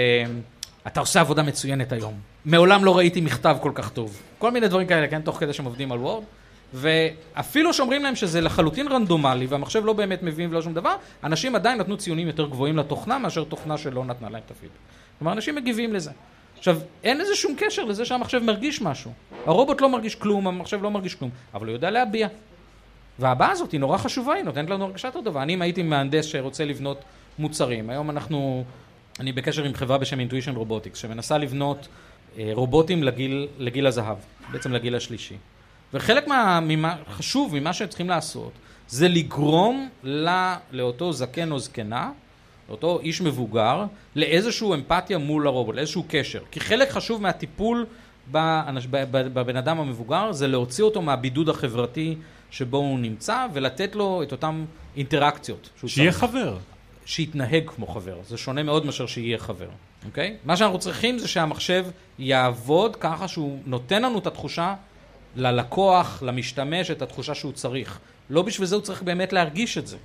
אתה 0.87 1.01
עושה 1.01 1.21
עבודה 1.21 1.43
מצוינת 1.43 1.93
היום. 1.93 2.15
מעולם 2.45 2.85
לא 2.85 2.97
ראיתי 2.97 3.21
מכתב 3.21 3.57
כל 3.61 3.73
כך 3.75 3.91
טוב. 3.91 4.23
כל 4.39 4.51
מיני 4.51 4.69
דברים 4.69 4.87
כאלה, 4.87 5.09
כן, 5.09 5.21
תוך 5.21 5.41
כדי 5.41 5.53
שהם 5.53 5.65
עובדים 5.65 5.93
על 5.93 5.99
וורד. 5.99 6.23
ואפילו 6.75 7.75
שאומרים 7.75 8.03
להם 8.03 8.17
שזה 8.17 8.41
לחלוטין 8.41 8.89
רנדומלי 8.89 9.47
והמחשב 9.47 9.85
לא 9.85 9.93
באמת 9.93 10.23
מבין 10.23 10.51
ולא 10.51 10.63
שום 10.63 10.75
דבר, 10.75 10.97
אנשים 11.25 11.55
עדיין 11.55 11.79
נתנו 11.79 11.97
ציונים 11.97 12.27
יותר 12.27 12.47
גבוהים 12.47 12.77
לתוכנה 12.77 13.19
מאשר 13.19 13.45
תוכנה 13.45 13.79
שלא 13.79 14.05
נתנה 14.05 14.31
להם 14.31 14.43
את 14.47 14.51
הפיד. 14.51 14.71
כלומר, 15.19 15.33
אנשים 15.33 15.55
מגיבים 15.55 15.95
לזה. 15.95 16.11
עכשיו, 16.59 16.79
אין 17.05 17.19
לזה 17.19 17.35
שום 17.35 17.55
קשר 17.59 17.85
לזה 17.85 18.05
שהמחשב 18.05 18.39
מרגיש 18.39 18.83
משהו. 18.83 19.13
הרובוט 19.47 19.81
לא 19.81 19.89
מרגיש 19.89 20.15
כלום, 20.15 20.47
המחשב 20.47 20.83
לא 20.83 20.91
מרגיש 20.91 21.15
כלום, 21.15 21.31
אבל 21.55 21.67
הוא 21.67 21.73
יודע 21.73 21.91
להביע. 21.91 22.29
והבעה 23.19 23.51
הזאת 23.51 23.73
היא 23.73 23.81
נורא 23.81 23.99
חשובה, 23.99 24.35
היא 24.35 24.45
נותנת 24.45 24.71
לנו 24.71 24.85
הרגשה 24.85 25.09
יותר 25.09 25.21
טובה. 25.23 25.43
אני 25.43 25.55
אם 25.55 25.63
הייתי 25.63 25.83
מהנדס 25.83 26.25
שרוצה 26.25 26.65
לבנות 26.65 27.05
מוצרים, 27.39 27.91
היום 27.91 28.11
אנחנו, 28.11 28.65
אני 29.21 29.33
בקשר 29.33 29.65
עם 29.65 29.75
חברה 29.75 29.99
בשם 29.99 30.19
Intuition 30.21 30.57
Robotics, 30.57 30.95
שמנסה 30.97 31.39
לבנות 31.39 31.89
אה, 32.39 32.51
רובוטים 32.53 33.03
לגיל, 33.03 33.49
לגיל 33.59 33.87
הזהב, 33.87 34.17
בעצם 34.53 34.73
לגיל 34.73 34.95
השלישי. 34.97 35.37
וחלק 35.95 36.29
מה, 36.29 36.61
ממה, 36.63 36.97
חשוב 37.11 37.55
ממה 37.61 37.73
שהם 37.73 37.89
צריכים 37.89 38.09
לעשות, 38.09 38.53
זה 38.89 39.09
לגרום 39.09 39.89
לה, 40.03 40.57
לאותו 40.73 41.13
זקן 41.13 41.53
או 41.53 41.59
זקנה, 41.59 42.11
לאותו 42.69 43.01
איש 43.01 43.21
מבוגר, 43.21 43.85
לאיזושהי 44.17 44.75
אמפתיה 44.75 45.19
מול 45.19 45.47
הרובוט, 45.47 45.75
לאיזשהו 45.75 46.05
קשר. 46.09 46.43
כי 46.51 46.61
חלק 46.61 46.91
חשוב 46.91 47.23
מהטיפול 47.23 47.87
בבן 48.31 49.57
אדם 49.57 49.81
המבוגר 49.81 50.33
זה 50.33 50.49
להוציא 50.49 50.85
אותו 50.85 51.03
מהבידוד 51.03 51.49
החברתי 51.49 52.17
שבו 52.51 52.77
הוא 52.77 52.99
נמצא 52.99 53.47
ולתת 53.53 53.95
לו 53.95 54.23
את 54.23 54.33
אותן 54.33 54.65
אינטראקציות. 54.97 55.71
שיהיה 55.87 56.13
צריך. 56.13 56.25
חבר. 56.25 56.57
שיתנהג 57.07 57.71
כמו 57.71 57.87
חבר. 57.87 58.17
זה 58.29 58.37
שונה 58.37 58.63
מאוד 58.63 58.87
מאשר 58.87 59.07
שיהיה 59.07 59.39
חבר. 59.39 59.69
אוקיי? 60.07 60.37
מה 60.45 60.57
שאנחנו 60.57 60.79
צריכים 60.79 61.19
זה 61.19 61.29
שהמחשב 61.29 61.87
יעבוד 62.19 62.97
ככה 62.97 63.29
שהוא 63.29 63.59
נותן 63.67 64.03
לנו 64.03 64.19
את 64.19 64.27
התחושה 64.27 64.75
ללקוח, 65.37 66.23
למשתמש, 66.23 66.91
את 66.91 67.03
התחושה 67.03 67.35
שהוא 67.35 67.53
צריך. 67.53 67.99
לא 68.31 68.43
בשביל 68.43 68.67
זה 68.67 68.75
הוא 68.75 68.83
צריך 68.83 69.03
באמת 69.03 69.33
להרגיש 69.33 69.79
את 69.79 69.87
זה. 69.87 69.97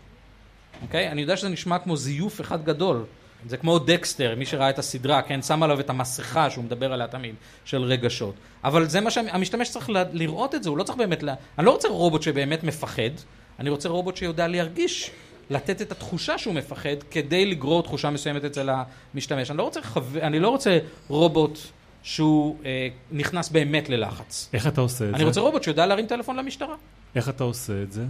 אוקיי? 0.81 1.09
אני 1.09 1.21
יודע 1.21 1.37
שזה 1.37 1.49
נשמע 1.49 1.79
כמו 1.79 1.97
זיוף 1.97 2.41
אחד 2.41 2.65
גדול. 2.65 3.05
זה 3.47 3.57
כמו 3.57 3.79
דקסטר, 3.79 4.35
מי 4.37 4.45
שראה 4.45 4.69
את 4.69 4.79
הסדרה, 4.79 5.21
כן, 5.21 5.41
שם 5.41 5.63
עליו 5.63 5.79
את 5.79 5.89
המסכה 5.89 6.49
שהוא 6.49 6.63
מדבר 6.63 6.93
עליה 6.93 7.07
תמיד, 7.07 7.35
של 7.65 7.81
רגשות. 7.81 8.35
אבל 8.63 8.87
זה 8.87 9.01
מה 9.01 9.11
שהמשתמש 9.11 9.69
צריך 9.69 9.89
לראות 10.13 10.55
את 10.55 10.63
זה, 10.63 10.69
הוא 10.69 10.77
לא 10.77 10.83
צריך 10.83 10.97
באמת, 10.97 11.23
לה... 11.23 11.33
אני 11.57 11.65
לא 11.65 11.71
רוצה 11.71 11.87
רובוט 11.87 12.21
שבאמת 12.21 12.63
מפחד, 12.63 13.11
אני 13.59 13.69
רוצה 13.69 13.89
רובוט 13.89 14.17
שיודע 14.17 14.47
להרגיש 14.47 15.11
לתת 15.49 15.81
את 15.81 15.91
התחושה 15.91 16.37
שהוא 16.37 16.53
מפחד 16.53 17.03
כדי 17.11 17.45
לגרור 17.45 17.83
תחושה 17.83 18.09
מסוימת 18.09 18.45
אצל 18.45 18.69
המשתמש. 19.13 19.51
אני 19.51 19.57
לא 19.57 19.63
רוצה, 19.63 19.81
חו... 19.81 19.99
אני 20.21 20.39
לא 20.39 20.49
רוצה 20.49 20.79
רובוט 21.07 21.59
שהוא 22.03 22.57
אה, 22.65 22.87
נכנס 23.11 23.49
באמת 23.49 23.89
ללחץ. 23.89 24.49
איך 24.53 24.67
אתה 24.67 24.81
עושה 24.81 24.95
את 24.97 25.01
אני 25.01 25.11
זה? 25.11 25.15
אני 25.15 25.23
רוצה 25.23 25.41
רובוט 25.41 25.63
שיודע 25.63 25.85
להרים 25.85 26.05
טלפון 26.05 26.35
למשטרה. 26.35 26.75
איך 27.15 27.29
אתה 27.29 27.43
עושה 27.43 27.83
את 27.83 27.91
זה? 27.91 28.03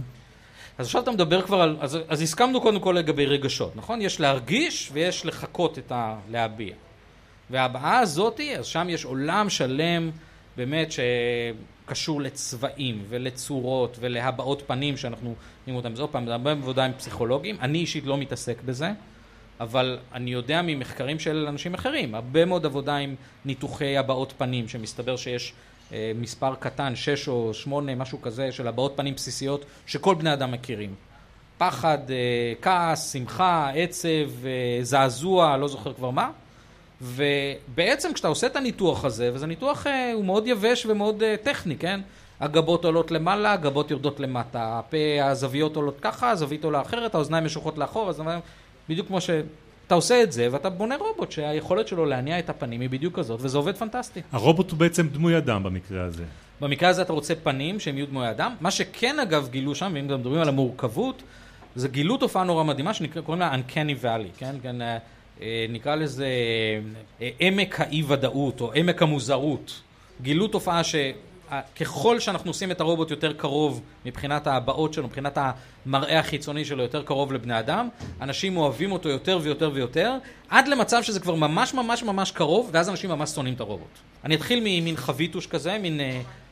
אז 0.78 0.86
עכשיו 0.86 1.02
אתה 1.02 1.10
מדבר 1.10 1.42
כבר 1.42 1.60
על... 1.60 1.76
אז, 1.80 1.98
אז 2.08 2.22
הסכמנו 2.22 2.60
קודם 2.60 2.80
כל 2.80 2.92
לגבי 2.98 3.26
רגשות, 3.26 3.76
נכון? 3.76 4.02
יש 4.02 4.20
להרגיש 4.20 4.90
ויש 4.92 5.26
לחכות 5.26 5.78
את 5.78 5.92
ה... 5.92 6.16
להביע. 6.30 6.74
והבעה 7.50 7.98
הזאתי, 7.98 8.56
אז 8.56 8.66
שם 8.66 8.86
יש 8.90 9.04
עולם 9.04 9.50
שלם 9.50 10.10
באמת 10.56 10.88
שקשור 10.92 12.20
לצבעים 12.20 13.04
ולצורות 13.08 13.96
ולהבעות 14.00 14.62
פנים 14.66 14.96
שאנחנו 14.96 15.34
רואים 15.66 15.76
אותם. 15.76 15.92
אז 15.92 16.00
עוד 16.00 16.10
פעם, 16.10 16.26
זה 16.26 16.32
הרבה 16.32 16.50
עבודה 16.50 16.84
עם 16.84 16.92
פסיכולוגים. 16.92 17.56
אני 17.60 17.78
אישית 17.78 18.04
לא 18.06 18.18
מתעסק 18.18 18.62
בזה, 18.62 18.90
אבל 19.60 19.98
אני 20.12 20.30
יודע 20.30 20.62
ממחקרים 20.62 21.18
של 21.18 21.46
אנשים 21.48 21.74
אחרים, 21.74 22.14
הרבה 22.14 22.44
מאוד 22.44 22.66
עבודה 22.66 22.96
עם 22.96 23.14
ניתוחי 23.44 23.96
הבעות 23.96 24.32
פנים, 24.38 24.68
שמסתבר 24.68 25.16
שיש 25.16 25.52
מספר 26.14 26.54
קטן, 26.54 26.96
שש 26.96 27.28
או 27.28 27.54
שמונה, 27.54 27.94
משהו 27.94 28.22
כזה, 28.22 28.52
של 28.52 28.68
הבעות 28.68 28.92
פנים 28.96 29.14
בסיסיות, 29.14 29.64
שכל 29.86 30.14
בני 30.14 30.32
אדם 30.32 30.52
מכירים. 30.52 30.94
פחד, 31.58 31.98
אה, 32.10 32.52
כעס, 32.62 33.12
שמחה, 33.12 33.70
עצב, 33.74 34.46
אה, 34.46 34.78
זעזוע, 34.82 35.56
לא 35.56 35.68
זוכר 35.68 35.92
כבר 35.92 36.10
מה. 36.10 36.30
ובעצם 37.00 38.12
כשאתה 38.12 38.28
עושה 38.28 38.46
את 38.46 38.56
הניתוח 38.56 39.04
הזה, 39.04 39.30
וזה 39.34 39.46
ניתוח, 39.46 39.86
אה, 39.86 40.12
הוא 40.12 40.24
מאוד 40.24 40.46
יבש 40.46 40.86
ומאוד 40.86 41.22
אה, 41.22 41.34
טכני, 41.42 41.76
כן? 41.76 42.00
הגבות 42.40 42.84
עולות 42.84 43.10
למעלה, 43.10 43.52
הגבות 43.52 43.90
יורדות 43.90 44.20
למטה, 44.20 44.78
הפה, 44.78 44.96
הזוויות 45.22 45.76
עולות 45.76 46.00
ככה, 46.00 46.30
הזווית 46.30 46.64
עולה 46.64 46.80
אחרת, 46.80 47.14
האוזניים 47.14 47.44
משוכות 47.44 47.78
לאחור, 47.78 48.08
אז 48.08 48.22
בדיוק 48.88 49.06
כמו 49.06 49.20
שאתה 49.84 49.94
עושה 49.94 50.22
את 50.22 50.32
זה, 50.32 50.48
ואתה 50.50 50.70
בונה 50.70 50.96
רובוט 50.96 51.32
שהיכולת 51.32 51.88
שלו 51.88 52.04
להניע 52.04 52.38
את 52.38 52.50
הפנים 52.50 52.80
היא 52.80 52.90
בדיוק 52.90 53.18
כזאת, 53.18 53.40
וזה 53.42 53.58
עובד 53.58 53.76
פנטסטי. 53.76 54.20
הרובוט 54.32 54.70
הוא 54.70 54.78
בעצם 54.78 55.08
דמוי 55.08 55.38
אדם 55.38 55.62
במקרה 55.62 56.04
הזה. 56.04 56.24
במקרה 56.60 56.88
הזה 56.88 57.02
אתה 57.02 57.12
רוצה 57.12 57.34
פנים 57.34 57.80
שהם 57.80 57.96
יהיו 57.96 58.06
דמוי 58.06 58.30
אדם. 58.30 58.54
מה 58.60 58.70
שכן 58.70 59.18
אגב 59.18 59.48
גילו 59.50 59.74
שם, 59.74 59.90
ואם 59.94 60.08
גם 60.08 60.20
מדברים 60.20 60.40
על 60.40 60.48
המורכבות, 60.48 61.22
זה 61.76 61.88
גילו 61.88 62.16
תופעה 62.16 62.44
נורא 62.44 62.64
מדהימה 62.64 62.94
שקוראים 62.94 63.40
לה 63.40 63.54
Uncanny 63.54 64.04
Valley, 64.04 64.38
כן? 64.38 64.54
כן 64.62 64.82
אה, 64.82 64.98
אה, 65.42 65.66
נקרא 65.68 65.94
לזה 65.94 66.28
אה, 67.20 67.30
עמק 67.38 67.80
האי 67.80 68.02
ודאות 68.08 68.60
או 68.60 68.72
עמק 68.74 69.02
המוזרות. 69.02 69.80
גילו 70.22 70.48
תופעה 70.48 70.82
שככל 71.74 72.20
שאנחנו 72.20 72.50
עושים 72.50 72.70
את 72.70 72.80
הרובוט 72.80 73.10
יותר 73.10 73.32
קרוב 73.32 73.82
מבחינת 74.04 74.46
ההבעות 74.46 74.92
שלו, 74.92 75.04
מבחינת 75.04 75.38
המראה 75.86 76.18
החיצוני 76.18 76.64
שלו 76.64 76.82
יותר 76.82 77.02
קרוב 77.02 77.32
לבני 77.32 77.58
אדם, 77.58 77.88
אנשים 78.20 78.56
אוהבים 78.56 78.92
אותו 78.92 79.08
יותר 79.08 79.38
ויותר 79.42 79.70
ויותר, 79.74 80.16
עד 80.48 80.68
למצב 80.68 81.02
שזה 81.02 81.20
כבר 81.20 81.34
ממש 81.34 81.74
ממש 81.74 82.02
ממש 82.02 82.30
קרוב, 82.30 82.70
ואז 82.72 82.88
אנשים 82.88 83.10
ממש 83.10 83.30
שונאים 83.30 83.54
את 83.54 83.60
הרובוט. 83.60 84.13
אני 84.24 84.34
אתחיל 84.34 84.60
ממין 84.60 84.96
חביטוש 84.96 85.46
כזה, 85.46 85.78
מין 85.78 86.00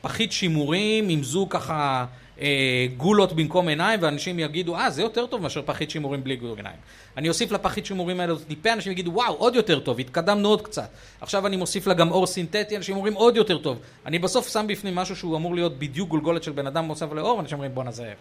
פחית 0.03 0.33
שימורים 0.33 1.09
עם 1.09 1.23
זוג 1.23 1.53
ככה 1.53 2.05
אה, 2.41 2.87
גולות 2.97 3.33
במקום 3.33 3.69
עיניים, 3.69 4.01
ואנשים 4.03 4.39
יגידו, 4.39 4.77
אה, 4.77 4.91
זה 4.91 5.03
יותר 5.03 5.27
טוב 5.27 5.43
מאשר 5.43 5.63
פחית 5.67 5.91
שימורים 5.91 6.25
בלי 6.25 6.37
גול 6.37 6.57
עיניים. 6.57 6.77
אני 7.17 7.29
אוסיף 7.29 7.53
לפחית 7.53 7.87
שימורים 7.87 8.21
האלה 8.21 8.35
טיפה, 8.49 8.73
אנשים 8.73 8.93
יגידו, 8.93 9.11
וואו, 9.11 9.35
עוד 9.35 9.55
יותר 9.55 9.81
טוב, 9.81 10.01
התקדמנו 10.01 10.49
עוד 10.49 10.63
קצת. 10.63 10.89
עכשיו 11.21 11.47
אני 11.47 11.57
מוסיף 11.57 11.87
לה 11.87 11.95
גם 11.95 12.11
אור 12.11 12.27
סינתטי, 12.27 12.77
אנשים 12.77 12.97
אומרים, 12.97 13.15
עוד 13.15 13.37
יותר 13.37 13.59
טוב. 13.59 13.79
אני 14.07 14.19
בסוף 14.19 14.53
שם 14.53 14.67
בפנים 14.69 14.95
משהו 14.95 15.17
שהוא 15.17 15.37
אמור 15.37 15.55
להיות 15.55 15.79
בדיוק 15.79 16.09
גולגולת 16.09 16.43
של 16.43 16.53
בן 16.53 16.67
אדם 16.67 16.85
מוסף 16.85 17.13
לאור, 17.13 17.41
אנשים 17.41 17.55
אומרים, 17.55 17.75
בואנה, 17.75 17.91
זה 17.91 18.13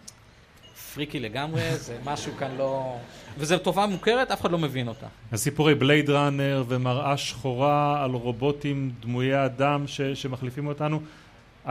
פריקי 0.94 1.20
לגמרי, 1.20 1.76
זה 1.76 1.98
משהו 2.06 2.34
כאן 2.40 2.56
לא... 2.58 2.98
וזו 3.38 3.58
תופעה 3.58 3.88
מוכרת, 3.88 4.32
אף 4.32 4.42
אחד 4.42 4.52
לא 4.52 4.58
מבין 4.58 4.88
אותה. 4.88 5.08
הסיפורי 5.32 5.76
בלייד 5.76 6.10
ראנר 6.10 6.64
ומראה 6.68 7.18
שחורה 7.18 8.04
על 8.04 8.12
רובוטים 8.12 8.92
דמויי 9.00 9.46
אדם 9.46 9.88
ש- 9.88 10.02
שמחליפים 10.02 10.68
אותנו. 10.68 11.02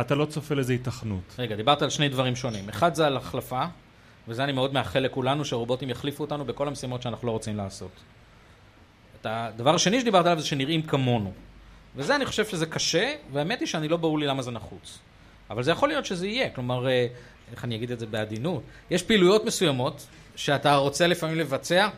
אתה 0.01 0.15
לא 0.15 0.25
צופה 0.25 0.55
לזה 0.55 0.73
התכנות. 0.73 1.35
רגע, 1.39 1.57
דיברת 1.57 1.83
על 1.83 1.91
שני 1.91 2.09
דברים 2.09 2.37
שונים. 2.37 2.69
אחד 2.69 2.95
זה 2.95 3.07
על 3.07 3.17
החלפה, 3.17 3.65
וזה 4.29 4.45
אני 4.45 4.53
מאוד 4.53 4.73
מאחל 4.73 4.99
לכולנו, 5.01 5.45
שרובוטים 5.45 5.91
יחליפו 5.91 6.25
אותנו 6.25 6.45
בכל 6.45 6.69
המשימות 6.69 7.03
שאנחנו 7.03 7.27
לא 7.27 7.33
רוצים 7.33 7.57
לעשות. 7.57 7.91
הדבר 9.25 9.75
השני 9.75 10.01
שדיברת 10.01 10.27
עליו 10.27 10.41
זה 10.41 10.47
שנראים 10.47 10.83
כמונו. 10.83 11.33
וזה 11.97 12.17
אני 12.17 12.27
חושב 12.27 12.47
שזה 12.47 12.67
קשה, 12.67 13.15
והאמת 13.33 13.61
היא 13.61 13.69
שאני 13.69 13.89
לא 13.89 13.97
ברור 13.97 14.19
לי 14.19 14.27
למה 14.27 14.43
זה 14.43 14.51
נחוץ. 14.51 14.99
אבל 15.51 15.63
זה 15.63 15.71
יכול 15.71 15.89
להיות 15.89 16.07
שזה 16.07 16.27
יהיה, 16.27 16.51
כלומר, 16.51 16.89
אה, 16.89 17.07
איך 17.53 17.65
אני 17.65 17.77
אגיד 17.77 17.91
את 17.91 17.99
זה 17.99 18.07
בעדינות? 18.07 18.63
יש 18.91 19.03
פעילויות 19.03 19.45
מסוימות 19.45 20.07
שאתה 20.37 20.75
רוצה 20.75 21.07
לפעמים 21.07 21.39
לבצע, 21.39 21.89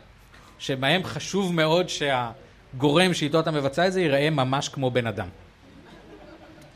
שבהם 0.58 1.04
חשוב 1.04 1.54
מאוד 1.54 1.86
שהגורם 1.88 3.14
שאיתו 3.14 3.40
אתה 3.40 3.50
מבצע 3.50 3.86
את 3.86 3.92
זה 3.92 4.00
ייראה 4.00 4.30
ממש 4.30 4.68
כמו 4.68 4.90
בן 4.90 5.06
אדם. 5.06 5.28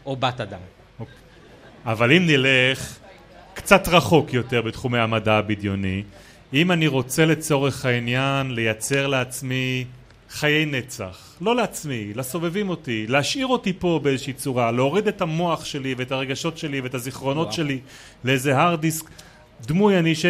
או 0.07 0.17
בת 0.17 0.41
אדם. 0.41 0.59
אבל 1.85 2.13
אם 2.13 2.27
נלך 2.27 2.99
קצת 3.55 3.89
רחוק 3.89 4.33
יותר 4.33 4.63
בתחומי 4.63 4.99
המדע 4.99 5.33
הבדיוני, 5.33 6.03
אם 6.53 6.73
אני 6.73 6.87
רוצה 6.87 7.25
לצורך 7.25 7.85
העניין 7.85 8.55
לייצר 8.55 9.07
לעצמי 9.07 9.85
חיי 10.37 10.67
נצח, 10.67 11.37
לא 11.41 11.57
לעצמי, 11.57 12.13
לסובבים 12.15 12.69
אותי, 12.69 13.07
להשאיר 13.07 13.47
אותי 13.47 13.73
פה 13.73 14.01
באיזושהי 14.03 14.33
צורה, 14.33 14.71
להוריד 14.71 15.09
את 15.09 15.21
המוח 15.21 15.65
שלי 15.65 15.95
ואת 15.99 16.13
הרגשות 16.13 16.59
שלי 16.59 16.81
ואת 16.81 16.95
הזיכרונות 16.95 17.47
וואו. 17.47 17.57
שלי 17.57 17.81
לאיזה 18.25 18.59
הרד 18.59 18.81
דיסק 18.81 19.05
דמוי 19.67 19.99
אני 19.99 20.15
ש... 20.15 20.27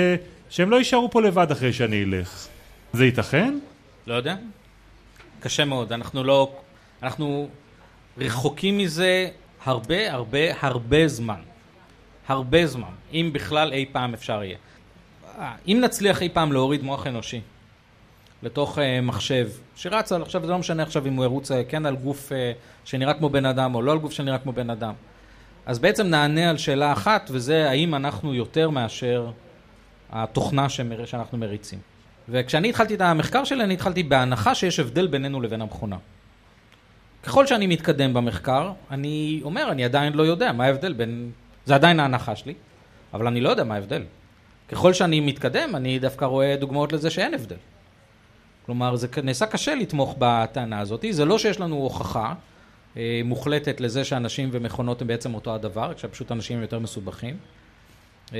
שהם 0.50 0.70
לא 0.70 0.76
יישארו 0.76 1.10
פה 1.10 1.22
לבד 1.22 1.50
אחרי 1.50 1.72
שאני 1.72 2.04
אלך. 2.04 2.46
זה 2.92 3.04
ייתכן? 3.04 3.58
לא 4.06 4.14
יודע. 4.14 4.36
קשה 5.40 5.64
מאוד. 5.64 5.92
אנחנו 5.92 6.24
לא... 6.24 6.52
אנחנו 7.02 7.48
רחוקים 8.18 8.78
מזה 8.78 9.28
הרבה 9.64 10.12
הרבה 10.12 10.38
הרבה 10.60 11.08
זמן. 11.08 11.40
הרבה 12.28 12.66
זמן, 12.66 12.94
אם 13.12 13.30
בכלל 13.32 13.72
אי 13.72 13.86
פעם 13.92 14.14
אפשר 14.14 14.42
יהיה. 14.44 14.58
אם 15.68 15.78
נצליח 15.80 16.22
אי 16.22 16.28
פעם 16.28 16.52
להוריד 16.52 16.82
מוח 16.82 17.06
אנושי 17.06 17.40
לתוך 18.42 18.78
uh, 18.78 18.80
מחשב 19.02 19.48
שרץ 19.76 20.12
על, 20.12 20.22
עכשיו 20.22 20.46
זה 20.46 20.52
לא 20.52 20.58
משנה 20.58 20.82
עכשיו 20.82 21.06
אם 21.06 21.16
הוא 21.16 21.24
ירוץ 21.24 21.50
uh, 21.50 21.54
כן 21.68 21.86
על 21.86 21.96
גוף 21.96 22.32
uh, 22.32 22.34
שנראה 22.84 23.14
כמו 23.14 23.28
בן 23.28 23.46
אדם 23.46 23.74
או 23.74 23.82
לא 23.82 23.92
על 23.92 23.98
גוף 23.98 24.12
שנראה 24.12 24.38
כמו 24.38 24.52
בן 24.52 24.70
אדם. 24.70 24.94
אז 25.66 25.78
בעצם 25.78 26.06
נענה 26.06 26.50
על 26.50 26.56
שאלה 26.58 26.92
אחת 26.92 27.30
וזה 27.32 27.70
האם 27.70 27.94
אנחנו 27.94 28.34
יותר 28.34 28.70
מאשר 28.70 29.30
התוכנה. 30.10 30.66
שאנחנו 31.04 31.38
מריצים. 31.38 31.78
וכשאני 32.28 32.68
התחלתי 32.68 32.94
את 32.94 33.00
המחקר 33.00 33.44
שלי 33.44 33.64
אני 33.64 33.74
התחלתי 33.74 34.02
בהנחה 34.02 34.54
שיש 34.54 34.80
הבדל 34.80 35.06
בינינו 35.06 35.40
לבין 35.40 35.62
המכונה. 35.62 35.96
ככל 37.22 37.46
שאני 37.46 37.66
מתקדם 37.66 38.14
במחקר, 38.14 38.72
אני 38.90 39.40
אומר, 39.44 39.68
אני 39.70 39.84
עדיין 39.84 40.12
לא 40.12 40.22
יודע 40.22 40.52
מה 40.52 40.64
ההבדל 40.64 40.92
בין... 40.92 41.30
זה 41.64 41.74
עדיין 41.74 42.00
ההנחה 42.00 42.36
שלי, 42.36 42.54
אבל 43.14 43.26
אני 43.26 43.40
לא 43.40 43.48
יודע 43.48 43.64
מה 43.64 43.74
ההבדל. 43.74 44.02
ככל 44.68 44.92
שאני 44.92 45.20
מתקדם, 45.20 45.76
אני 45.76 45.98
דווקא 45.98 46.24
רואה 46.24 46.56
דוגמאות 46.56 46.92
לזה 46.92 47.10
שאין 47.10 47.34
הבדל. 47.34 47.56
כלומר, 48.66 48.96
זה 48.96 49.08
נעשה 49.22 49.46
קשה 49.46 49.74
לתמוך 49.74 50.16
בטענה 50.18 50.80
הזאת. 50.80 51.04
זה 51.10 51.24
לא 51.24 51.38
שיש 51.38 51.60
לנו 51.60 51.76
הוכחה 51.76 52.34
אה, 52.96 53.20
מוחלטת 53.24 53.80
לזה 53.80 54.04
שאנשים 54.04 54.48
ומכונות 54.52 55.02
הם 55.02 55.08
בעצם 55.08 55.34
אותו 55.34 55.54
הדבר, 55.54 55.94
כשפשוט 55.94 56.32
אנשים 56.32 56.56
הם 56.56 56.62
יותר 56.62 56.78
מסובכים. 56.78 57.36
אה, 58.34 58.38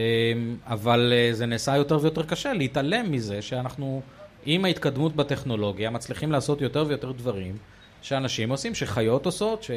אבל 0.66 1.12
אה, 1.16 1.28
זה 1.32 1.46
נעשה 1.46 1.76
יותר 1.76 1.98
ויותר 2.02 2.22
קשה 2.22 2.52
להתעלם 2.52 3.12
מזה 3.12 3.42
שאנחנו, 3.42 4.02
עם 4.46 4.64
ההתקדמות 4.64 5.16
בטכנולוגיה, 5.16 5.90
מצליחים 5.90 6.32
לעשות 6.32 6.60
יותר 6.60 6.84
ויותר 6.88 7.12
דברים. 7.12 7.56
שאנשים 8.02 8.50
עושים, 8.50 8.74
שחיות 8.74 9.26
עושות, 9.26 9.62
ש... 9.62 9.70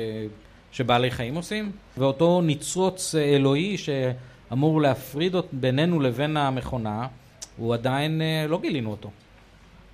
שבעלי 0.71 1.11
חיים 1.11 1.35
עושים, 1.35 1.71
ואותו 1.97 2.41
ניצוץ 2.41 3.15
אלוהי 3.15 3.77
שאמור 3.77 4.81
להפריד 4.81 5.35
בינינו 5.51 5.99
לבין 5.99 6.37
המכונה, 6.37 7.07
הוא 7.57 7.73
עדיין 7.73 8.21
לא 8.47 8.59
גילינו 8.61 8.91
אותו. 8.91 9.09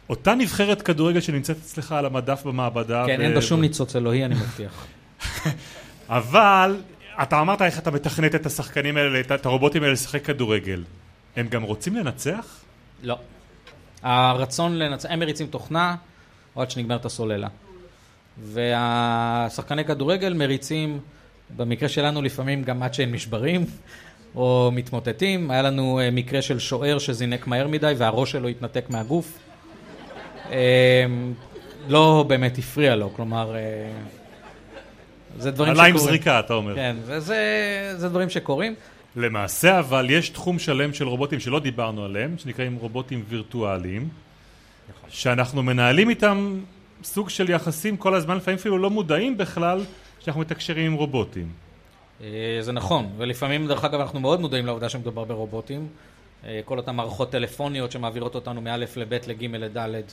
אותה 0.10 0.36
נבחרת 0.36 0.82
כדורגל 0.82 1.20
שנמצאת 1.20 1.58
אצלך 1.58 1.92
על 1.92 2.06
המדף 2.06 2.44
במעבדה. 2.46 3.04
כן, 3.08 3.16
ו... 3.20 3.24
אין 3.24 3.34
בה 3.34 3.42
שום 3.42 3.62
ניצוץ 3.62 3.96
אלוהי, 3.96 4.26
אני 4.26 4.36
מבטיח. 4.36 4.86
אבל 6.10 6.78
אתה 7.24 7.42
אמרת 7.42 7.62
איך 7.62 7.80
אתה 7.80 7.92
מתכנת 7.92 8.36
את 8.36 8.46
השחקנים 8.46 8.98
האלה, 8.98 9.20
את 9.20 9.46
הרובוטים 9.46 9.84
האלה 9.84 9.94
לשחק 9.94 10.26
כדורגל. 10.26 10.84
הם 11.36 11.48
גם 11.48 11.64
רוצים 11.64 11.96
לנצח? 11.96 12.60
לא. 13.04 13.18
הרצון 14.04 14.78
לנצח, 14.80 15.10
הם 15.12 15.20
מריצים 15.20 15.48
תוכנה, 15.48 15.96
או 16.56 16.62
עד 16.62 16.72
שנגמרת 16.72 17.06
הסוללה. 17.06 17.48
והשחקני 18.38 19.86
כדורגל 19.86 20.34
מריצים, 20.34 21.00
במקרה 21.56 21.90
שלנו 21.90 22.22
לפעמים 22.22 22.64
גם 22.64 22.84
עד 22.84 22.94
שהם 22.94 23.14
נשברים 23.14 23.66
או 24.36 24.72
מתמוטטים. 24.74 25.52
היה 25.52 25.62
לנו 25.62 26.00
אה, 26.00 26.12
מקרה 26.12 26.42
של 26.42 26.60
שוער 26.60 27.00
שזינק 27.00 27.48
מהר 27.48 27.68
מדי 27.68 27.94
והראש 27.98 28.32
שלו 28.32 28.48
התנתק 28.48 28.86
מהגוף. 28.90 29.38
אה, 30.52 31.06
לא 31.88 32.26
באמת 32.28 32.58
הפריע 32.58 32.96
לו, 32.96 33.14
כלומר, 33.14 33.56
אה, 33.56 33.62
זה 35.38 35.52
דברים 35.52 35.74
שקורים. 35.74 35.94
עלה 35.94 36.00
עם 36.00 36.08
זריקה, 36.08 36.40
אתה 36.40 36.54
אומר. 36.54 36.76
כן, 36.76 36.96
וזה 37.06 37.94
זה 37.98 38.10
דברים 38.10 38.30
שקורים. 38.30 38.76
למעשה, 39.16 39.80
אבל 39.80 40.10
יש 40.10 40.30
תחום 40.30 40.60
שלם 40.60 40.94
של 40.94 41.08
רובוטים 41.08 41.40
שלא 41.40 41.60
דיברנו 41.60 42.06
עליהם, 42.06 42.38
שנקראים 42.38 42.76
רובוטים 42.76 43.24
וירטואליים, 43.30 44.10
נכון. 44.90 45.10
שאנחנו 45.10 45.64
מנהלים 45.64 46.10
איתם 46.10 46.60
סוג 47.04 47.30
של 47.30 47.50
יחסים 47.50 47.98
כל 47.98 48.16
הזמן, 48.16 48.38
לפעמים 48.38 48.58
אפילו 48.60 48.78
לא 48.78 48.90
מודעים 48.90 49.38
בכלל 49.38 49.82
שאנחנו 50.20 50.42
מתקשרים 50.42 50.86
עם 50.92 50.94
רובוטים. 50.94 51.48
אה, 52.22 52.58
זה 52.62 52.72
נכון, 52.72 53.10
ולפעמים 53.18 53.68
דרך 53.68 53.86
אגב 53.86 54.00
אנחנו 54.00 54.20
מאוד 54.20 54.42
מודעים 54.42 54.66
לעובדה 54.66 54.90
שמדובר 54.90 55.24
ברובוטים. 55.24 55.88
אה, 56.46 56.62
כל 56.66 56.78
אותן 56.78 56.96
מערכות 56.96 57.32
טלפוניות 57.32 57.92
שמעבירות 57.92 58.36
אותנו 58.36 58.62
מא' 58.62 58.78
לב' 58.78 59.14
לג' 59.28 59.44
לד', 59.56 60.04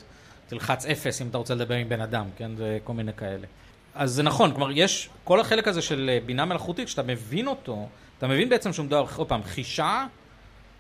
תלחץ 0.53 0.87
אפס 0.87 1.23
אם 1.23 1.29
אתה 1.29 1.39
רוצה 1.39 1.55
לדבר 1.55 1.75
עם 1.75 1.89
בן 1.89 2.01
אדם, 2.01 2.27
כן? 2.37 2.57
זה 2.57 2.79
כל 2.85 2.93
מיני 2.93 3.13
כאלה. 3.13 3.47
אז 3.95 4.11
זה 4.11 4.23
נכון, 4.23 4.55
כלומר 4.55 4.71
יש, 4.71 5.09
כל 5.25 5.41
החלק 5.41 5.69
הזה 5.69 5.83
של 5.83 6.11
אה, 6.13 6.19
בינה 6.27 6.45
מלאכותית, 6.45 6.87
כשאתה 6.87 7.03
מבין 7.03 7.47
אותו, 7.47 7.89
אתה 8.19 8.27
מבין 8.27 8.49
בעצם 8.49 8.73
שום 8.73 8.89
דבר, 8.89 9.07
עוד 9.17 9.29
פעם, 9.29 9.43
חישה, 9.43 10.07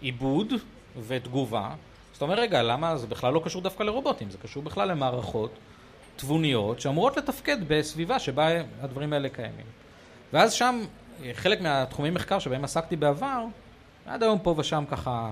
עיבוד 0.01 0.53
ותגובה. 1.07 1.75
זאת 2.13 2.17
אתה 2.17 2.25
אומר, 2.25 2.35
רגע, 2.35 2.63
למה 2.63 2.97
זה 2.97 3.07
בכלל 3.07 3.33
לא 3.33 3.43
קשור 3.45 3.63
דווקא 3.63 3.83
לרובוטים? 3.83 4.31
זה 4.31 4.39
קשור 4.39 4.63
בכלל 4.63 4.89
למערכות 4.89 5.59
תבוניות 6.17 6.81
שאמורות 6.81 7.17
לתפקד 7.17 7.57
בסביבה 7.69 8.19
שבה 8.19 8.49
הדברים 8.81 9.13
האלה 9.13 9.29
קיימים. 9.29 9.67
ואז 10.33 10.53
שם, 10.53 10.81
חלק 11.33 11.61
מהתחומי 11.61 12.11
מחקר 12.11 12.39
שבהם 12.39 12.65
עסקתי 12.65 12.97
בעבר, 12.97 13.45
עד 14.07 14.23
היום 14.23 14.39
פה 14.39 14.55
ושם 14.59 14.85
ככה, 14.91 15.31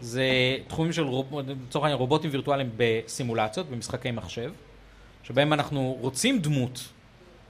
זה 0.00 0.56
תחומים 0.66 0.92
של, 0.92 1.04
לצורך 1.46 1.84
העניין, 1.84 1.98
רובוטים 1.98 2.30
וירטואליים 2.32 2.70
בסימולציות, 2.76 3.70
במשחקי 3.70 4.10
מחשב, 4.10 4.52
שבהם 5.22 5.52
אנחנו 5.52 5.96
רוצים 6.00 6.38
דמות 6.38 6.88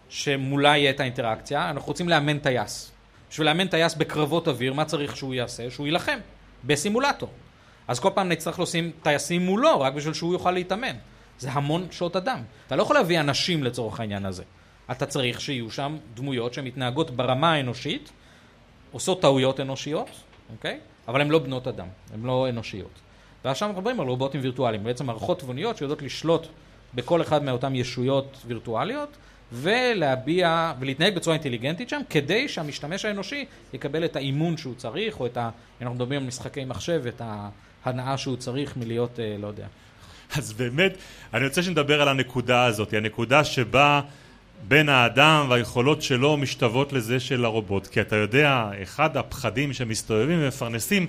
שמולה 0.09 0.77
יהיה 0.77 0.91
את 0.91 1.01
האינטראקציה, 1.01 1.71
אנחנו 1.71 1.89
רוצים 1.89 2.09
לאמן 2.09 2.39
טייס. 2.39 2.93
בשביל 3.31 3.47
לאמן 3.47 3.69
טייס 3.69 3.95
בקרבות 3.95 4.49
אוויר, 4.49 4.73
מה 4.73 4.85
צריך 4.85 5.17
שהוא 5.17 5.35
יעשה? 5.35 5.71
שהוא 5.71 5.87
יילחם 5.87 6.19
בסימולטור. 6.65 7.31
אז 7.89 8.01
כל 8.01 8.11
פעם 8.15 8.29
נצטרך 8.29 8.61
לשים 8.61 8.91
טייסים 9.03 9.47
מולו, 9.47 9.81
רק 9.81 9.93
בשביל 9.93 10.15
שהוא 10.15 10.33
יוכל 10.33 10.51
להתאמן. 10.51 10.97
זה 11.39 11.51
המון 11.53 11.87
שעות 11.91 12.17
אדם. 12.17 12.43
אתה 12.67 12.77
לא 12.77 12.83
יכול 12.83 12.97
להביא 12.97 13.21
אנשים 13.21 13.65
לצורך 13.65 14.01
העניין 14.01 14.27
הזה. 14.27 14.43
אתה 14.91 15.07
צריך 15.07 15.41
שיהיו 15.41 15.71
שם 15.71 15.97
דמויות 16.15 16.55
שמתנהגות 16.55 17.11
ברמה 17.11 17.53
האנושית, 17.53 18.11
עושות 18.93 19.23
טעויות 19.23 19.61
אנושיות, 19.61 20.09
אוקיי? 20.53 20.79
אבל 21.09 21.21
הן 21.21 21.29
לא 21.29 21.39
בנות 21.39 21.67
אדם, 21.67 21.87
הן 22.15 22.23
לא 22.23 22.49
אנושיות. 22.49 23.01
ועכשיו 23.45 23.69
אנחנו 23.69 23.81
מדברים 23.81 24.01
על 24.01 24.07
רובוטים 24.07 24.41
וירטואליים, 24.41 24.85
בעצם 24.85 25.07
מערכות 25.07 25.41
תבוניות 25.41 25.77
שיודעות 25.77 26.03
לשלוט 26.03 26.47
בכל 26.95 27.23
אחד 27.23 27.43
מאותן 27.43 27.75
ישויות 27.75 28.43
וירטואליות, 28.47 29.17
ולהביע, 29.53 30.73
ולהתנהג 30.81 31.15
בצורה 31.15 31.35
אינטליגנטית 31.37 31.89
שם, 31.89 32.01
כדי 32.11 32.49
שהמשתמש 32.49 33.05
האנושי 33.05 33.45
יקבל 33.73 34.05
את 34.05 34.17
האימון 34.17 34.57
שהוא 34.57 34.75
צריך, 34.75 35.21
או 35.21 35.27
את 35.27 35.37
ה... 35.37 35.51
אנחנו 35.81 35.95
מדברים 35.95 36.21
על 36.21 36.27
משחקי 36.27 36.65
מחשב, 36.65 37.03
את 37.09 37.23
ההנאה 37.85 38.19
שהוא 38.19 38.37
צריך 38.37 38.77
מלהיות, 38.77 39.21
אה, 39.21 39.37
לא 39.39 39.47
יודע. 39.47 39.67
אז 40.37 40.53
באמת, 40.53 40.97
אני 41.35 41.47
רוצה 41.47 41.63
שנדבר 41.63 42.03
על 42.03 42.09
הנקודה 42.09 42.65
הזאת, 42.65 42.93
הנקודה 42.93 43.45
שבה 43.45 44.01
בין 44.69 44.89
האדם 44.89 45.47
והיכולות 45.49 46.03
שלו 46.03 46.37
משתוות 46.37 46.93
לזה 46.93 47.21
של 47.21 47.45
הרובוט. 47.45 47.87
כי 47.87 48.01
אתה 48.01 48.17
יודע, 48.17 48.71
אחד 48.83 49.17
הפחדים 49.17 49.73
שמסתובבים 49.73 50.39
ומפרנסים 50.43 51.07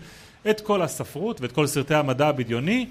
את 0.50 0.62
כל 0.62 0.82
הספרות 0.82 1.42
ואת 1.42 1.52
כל 1.52 1.68
סרטי 1.68 1.96
המדע 1.96 2.28
הבדיוני, 2.28 2.86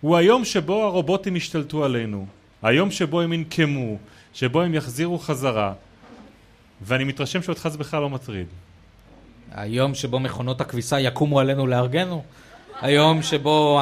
הוא 0.00 0.16
היום 0.16 0.44
שבו 0.44 0.82
הרובוטים 0.84 1.36
ישתלטו 1.36 1.84
עלינו. 1.84 2.26
היום 2.62 2.90
שבו 2.90 3.20
הם 3.20 3.32
ינקמו, 3.32 3.96
שבו 4.34 4.62
הם 4.62 4.74
יחזירו 4.74 5.18
חזרה. 5.18 5.72
ואני 6.82 7.04
מתרשם 7.04 7.42
שאותך 7.42 7.68
זה 7.68 7.78
בכלל 7.78 8.00
לא 8.00 8.10
מטריד. 8.10 8.46
היום 9.54 9.94
שבו 9.94 10.20
מכונות 10.20 10.60
הכביסה 10.60 11.00
יקומו 11.00 11.40
עלינו 11.40 11.66
לארגנו? 11.66 12.22
היום 12.80 13.22
שבו 13.22 13.80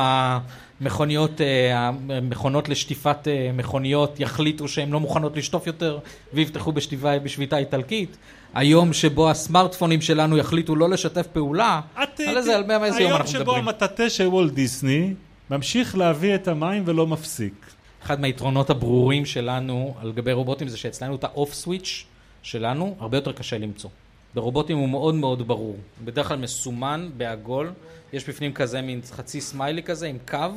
המכוניות, 0.81 1.41
אה, 1.41 1.89
המכונות 1.89 2.69
לשטיפת 2.69 3.29
אה, 3.29 3.51
מכוניות 3.55 4.21
יחליטו 4.21 4.69
שהן 4.69 4.91
לא 4.91 5.01
מוכנות 5.01 5.37
לשטוף 5.37 5.67
יותר 5.67 5.99
ויפתחו 6.33 6.73
בשטיבה, 6.73 7.19
בשביתה 7.19 7.59
איטלקית? 7.59 8.17
היום 8.55 8.93
שבו 8.93 9.31
הסמארטפונים 9.31 10.01
שלנו 10.01 10.39
יחליטו 10.39 10.77
לא 10.77 10.91
לשתף 10.91 11.27
פעולה? 11.27 11.81
את, 12.03 12.21
על 12.21 12.37
איזה, 12.37 12.57
על 12.57 12.85
איזה 12.85 13.03
יום 13.03 13.13
אנחנו 13.13 13.25
מדברים? 13.29 13.35
היום 13.35 13.45
שבו 13.45 13.57
המטאטה 13.57 14.11
של 14.11 14.27
וולט 14.27 14.53
דיסני 14.53 15.15
ממשיך 15.51 15.97
להביא 15.97 16.35
את 16.35 16.49
המים 16.49 16.83
ולא 16.87 17.07
מפסיק. 17.07 17.67
אחד 18.03 18.21
מהיתרונות 18.21 18.71
הברורים 18.71 19.27
שלנו 19.27 19.95
על 20.01 20.13
גבי 20.13 20.33
רובוטים 20.33 20.69
זה 20.69 20.77
שאצלנו 20.77 21.15
את 21.15 21.25
האוף 21.25 21.55
סוויץ' 21.55 22.05
שלנו 22.43 22.97
הרבה 23.01 23.17
יותר 23.17 23.33
קשה 23.33 23.59
למצוא. 23.59 23.91
ברובוטים 24.39 24.79
הוא 24.79 24.89
מאוד 24.89 25.15
מאוד 25.15 25.49
ברור. 25.49 25.77
בדרך 26.05 26.29
כלל 26.29 26.39
מסומן 26.39 27.11
בעגול, 27.17 27.73
יש 28.13 28.29
בפנים 28.29 28.53
כזה 28.53 28.81
מין 28.81 29.01
חצי 29.11 29.41
סמיילי 29.41 29.83
כזה 29.83 30.07
עם 30.07 30.19
קו, 30.29 30.49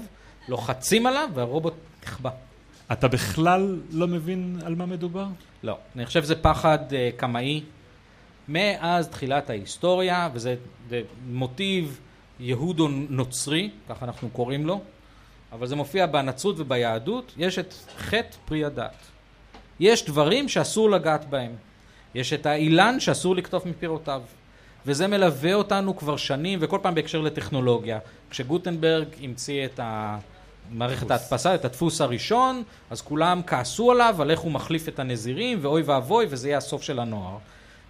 לוחצים 0.47 1.05
עליו 1.05 1.29
והרובוט 1.33 1.73
נכבה. 2.03 2.29
אתה 2.91 3.07
בכלל 3.07 3.79
לא 3.91 4.07
מבין 4.07 4.59
על 4.65 4.75
מה 4.75 4.85
מדובר? 4.85 5.25
לא. 5.63 5.77
אני 5.95 6.05
חושב 6.05 6.23
שזה 6.23 6.35
פחד 6.35 6.79
uh, 6.89 6.93
קמאי 7.17 7.63
מאז 8.47 9.07
תחילת 9.07 9.49
ההיסטוריה, 9.49 10.29
וזה 10.33 10.55
מוטיב 11.27 11.99
יהודו 12.39 12.87
נוצרי, 12.87 13.69
ככה 13.89 14.05
אנחנו 14.05 14.29
קוראים 14.29 14.65
לו, 14.65 14.81
אבל 15.51 15.67
זה 15.67 15.75
מופיע 15.75 16.05
בנצרות 16.05 16.59
וביהדות, 16.59 17.33
יש 17.37 17.59
את 17.59 17.73
חטא 17.97 18.37
פרי 18.45 18.65
הדת. 18.65 18.95
יש 19.79 20.05
דברים 20.05 20.49
שאסור 20.49 20.89
לגעת 20.89 21.29
בהם. 21.29 21.55
יש 22.15 22.33
את 22.33 22.45
האילן 22.45 22.99
שאסור 22.99 23.35
לקטוף 23.35 23.65
מפירותיו. 23.65 24.21
וזה 24.85 25.07
מלווה 25.07 25.53
אותנו 25.53 25.97
כבר 25.97 26.17
שנים, 26.17 26.59
וכל 26.61 26.79
פעם 26.81 26.95
בהקשר 26.95 27.21
לטכנולוגיה. 27.21 27.99
כשגוטנברג 28.29 29.07
המציא 29.23 29.65
את 29.65 29.79
מערכת 30.71 31.11
ההדפסה, 31.11 31.55
את 31.55 31.65
הדפוס 31.65 32.01
הראשון, 32.01 32.63
אז 32.89 33.01
כולם 33.01 33.41
כעסו 33.47 33.91
עליו, 33.91 34.15
על 34.21 34.31
איך 34.31 34.39
הוא 34.39 34.51
מחליף 34.51 34.87
את 34.87 34.99
הנזירים, 34.99 35.59
ואוי 35.61 35.81
ואבוי, 35.81 36.25
וזה 36.29 36.47
יהיה 36.47 36.57
הסוף 36.57 36.81
של 36.81 36.99
הנוער. 36.99 37.37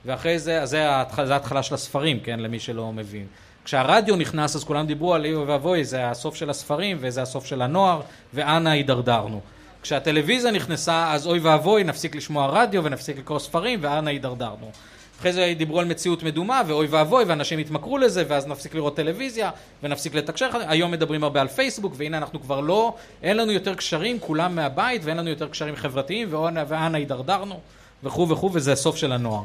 ואחרי 0.06 0.40
זה, 0.40 0.62
אז 0.62 0.70
זה 0.70 0.90
ההתחלה 0.90 1.64
של 1.64 1.76
הספרים, 1.76 2.20
כן, 2.20 2.40
למי 2.40 2.60
שלא 2.60 2.94
מבין. 2.94 3.28
כשהרדיו 3.66 4.16
נכנס 4.16 4.56
אז 4.56 4.64
כולם 4.64 4.86
דיברו 4.86 5.14
על 5.14 5.26
אוי 5.26 5.36
ואבוי 5.36 5.84
זה 5.84 6.10
הסוף 6.10 6.36
של 6.36 6.50
הספרים 6.50 6.98
וזה 7.00 7.22
הסוף 7.22 7.46
של 7.46 7.62
הנוער 7.62 8.02
ואנה 8.34 8.72
הידרדרנו. 8.72 9.42
כשהטלוויזיה 9.82 10.52
נכנסה 10.52 11.12
אז 11.14 11.28
אוי 11.28 11.40
ואבוי 11.40 11.84
נפסיק 11.84 12.16
לשמוע 12.16 12.48
רדיו 12.48 12.84
ונפסיק 12.84 13.18
לקרוא 13.18 13.40
ספרים 13.40 13.80
ואנה 13.82 14.10
הידרדרנו. 14.10 14.72
אחרי 15.20 15.34
זה 15.34 15.54
דיברו 15.58 15.80
על 15.80 15.86
מציאות 15.86 16.24
מדומה 16.24 16.62
ואוי 16.68 16.88
ואבוי 16.88 17.24
ואנשים 17.24 17.60
התמכרו 17.60 17.98
לזה 17.98 18.24
ואז 18.28 18.48
נפסיק 18.48 18.76
לראות 18.76 18.96
טלוויזיה 18.96 19.52
ונפסיק 19.84 20.16
לתקשר, 20.16 20.50
היום 20.54 20.92
מדברים 20.92 21.24
הרבה 21.24 21.42
על 21.42 21.48
פייסבוק 21.48 21.94
והנה 21.98 22.18
אנחנו 22.18 22.42
כבר 22.42 22.60
לא, 22.60 22.96
אין 23.24 23.38
לנו 23.38 23.52
יותר 23.52 23.76
קשרים 23.76 24.20
כולם 24.20 24.56
מהבית 24.56 25.02
ואין 25.06 25.18
לנו 25.18 25.30
יותר 25.30 25.48
קשרים 25.48 25.76
חברתיים 25.76 26.28
ואנה 26.68 26.98
הידרדרנו 26.98 27.60
וכו' 28.04 28.30
וכו' 28.30 28.50
וזה 28.54 28.72
הסוף 28.72 28.96
של 28.96 29.12
הנוער. 29.12 29.44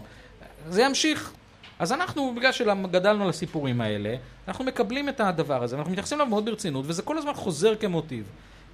זה 0.68 0.82
ימשיך 0.82 1.32
אז 1.78 1.92
אנחנו, 1.92 2.34
בגלל 2.36 2.52
שגדלנו 2.52 3.24
על 3.24 3.30
הסיפורים 3.30 3.80
האלה, 3.80 4.14
אנחנו 4.48 4.64
מקבלים 4.64 5.08
את 5.08 5.20
הדבר 5.20 5.62
הזה, 5.62 5.76
אנחנו 5.76 5.92
מתייחסים 5.92 6.20
אליו 6.20 6.30
מאוד 6.30 6.44
ברצינות, 6.44 6.84
וזה 6.88 7.02
כל 7.02 7.18
הזמן 7.18 7.34
חוזר 7.34 7.74
כמוטיב. 7.76 8.24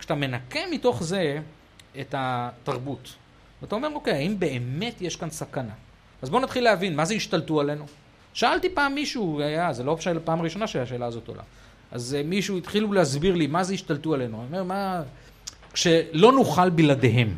כשאתה 0.03 0.15
מנקה 0.15 0.61
מתוך 0.71 1.03
זה 1.03 1.39
את 2.01 2.15
התרבות, 2.19 3.15
ואתה 3.63 3.75
אומר, 3.75 3.89
אוקיי, 3.95 4.15
האם 4.15 4.39
באמת 4.39 5.03
יש 5.03 5.17
כאן 5.17 5.31
סכנה? 5.31 5.73
אז 6.23 6.31
בואו 6.31 6.43
נתחיל 6.43 6.65
להבין, 6.65 6.97
מה 6.97 7.05
זה 7.05 7.15
השתלטו 7.15 7.61
עלינו? 7.61 7.85
שאלתי 8.35 8.69
פעם 8.69 8.95
מישהו, 8.95 9.41
היה, 9.41 9.73
זה 9.73 9.85
לא 9.85 9.97
פעם 10.25 10.43
ראשונה 10.43 10.67
שהשאלה 10.67 11.07
הזאת 11.07 11.29
עולה. 11.29 11.43
אז 11.93 12.15
אה, 12.15 12.23
מישהו 12.23 12.59
התחילו 12.59 12.93
להסביר 12.93 13.35
לי 13.35 13.47
מה 13.47 13.65
זה 13.65 13.75
השתלטו 13.75 14.15
עלינו. 14.15 14.37
אני 14.37 14.47
אומר, 14.47 14.63
מה... 14.63 15.03
כשלא 15.73 16.33
נוכל 16.33 16.71
בלעדיהם. 16.71 17.37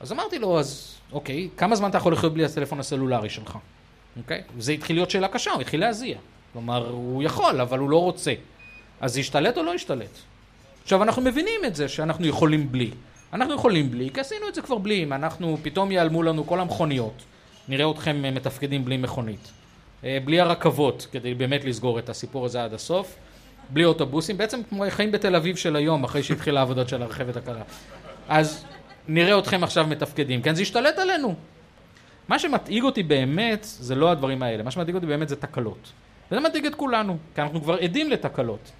אז 0.00 0.12
אמרתי 0.12 0.38
לו, 0.38 0.58
אז 0.58 0.94
אוקיי, 1.12 1.48
כמה 1.56 1.76
זמן 1.76 1.90
אתה 1.90 1.98
יכול 1.98 2.12
לחיות 2.12 2.34
בלי 2.34 2.44
הטלפון 2.44 2.80
הסלולרי 2.80 3.30
שלך? 3.30 3.58
אוקיי? 4.16 4.42
וזה 4.56 4.72
התחיל 4.72 4.96
להיות 4.96 5.10
שאלה 5.10 5.28
קשה, 5.28 5.50
הוא 5.50 5.60
התחיל 5.60 5.80
להזיע. 5.80 6.18
כלומר, 6.52 6.88
הוא 6.88 7.22
יכול, 7.22 7.60
אבל 7.60 7.78
הוא 7.78 7.90
לא 7.90 8.02
רוצה. 8.02 8.34
אז 9.00 9.12
זה 9.12 9.20
ישתלט 9.20 9.58
או 9.58 9.62
לא 9.62 9.74
ישתלט? 9.74 10.18
עכשיו, 10.88 11.02
אנחנו 11.02 11.22
מבינים 11.22 11.64
את 11.66 11.76
זה 11.76 11.88
שאנחנו 11.88 12.26
יכולים 12.26 12.72
בלי. 12.72 12.90
אנחנו 13.32 13.54
יכולים 13.54 13.90
בלי, 13.90 14.10
כי 14.14 14.20
עשינו 14.20 14.48
את 14.48 14.54
זה 14.54 14.62
כבר 14.62 14.78
בלי. 14.78 15.02
אם 15.02 15.12
אנחנו, 15.12 15.58
פתאום 15.62 15.90
ייעלמו 15.92 16.22
לנו 16.22 16.46
כל 16.46 16.60
המכוניות, 16.60 17.22
נראה 17.68 17.90
אתכם 17.90 18.24
אה, 18.24 18.30
מתפקדים 18.30 18.84
בלי 18.84 18.96
מכונית. 18.96 19.52
אה, 20.04 20.18
בלי 20.24 20.40
הרכבות, 20.40 21.06
כדי 21.12 21.34
באמת 21.34 21.64
לסגור 21.64 21.98
את 21.98 22.08
הסיפור 22.08 22.46
הזה 22.46 22.64
עד 22.64 22.74
הסוף. 22.74 23.16
בלי 23.70 23.84
אוטובוסים, 23.84 24.38
בעצם 24.38 24.60
כמו 24.68 24.84
חיים 24.90 25.12
בתל 25.12 25.36
אביב 25.36 25.56
של 25.56 25.76
היום, 25.76 26.04
אחרי 26.04 26.22
שהתחילה 26.22 26.60
העבודות 26.60 26.88
של 26.88 27.02
הרכבת 27.02 27.36
הקלה. 27.36 27.62
אז 28.28 28.64
נראה 29.08 29.38
אתכם 29.38 29.64
עכשיו 29.64 29.86
מתפקדים, 29.86 30.42
כן? 30.42 30.54
זה 30.54 30.62
ישתלט 30.62 30.98
עלינו. 30.98 31.34
מה 32.28 32.38
שמדאיג 32.38 32.82
אותי 32.82 33.02
באמת 33.02 33.60
זה 33.62 33.94
לא 33.94 34.10
הדברים 34.10 34.42
האלה, 34.42 34.62
מה 34.62 34.70
שמדאיג 34.70 34.94
אותי 34.94 35.06
באמת 35.06 35.28
זה 35.28 35.36
תקלות. 35.36 35.92
וזה 36.30 36.40
מדאיג 36.40 36.66
את 36.66 36.74
כולנו, 36.74 37.16
כי 37.34 37.40
אנחנו 37.40 37.62
כבר 37.62 37.74
עדים 37.74 38.10
לתקלות. 38.10 38.70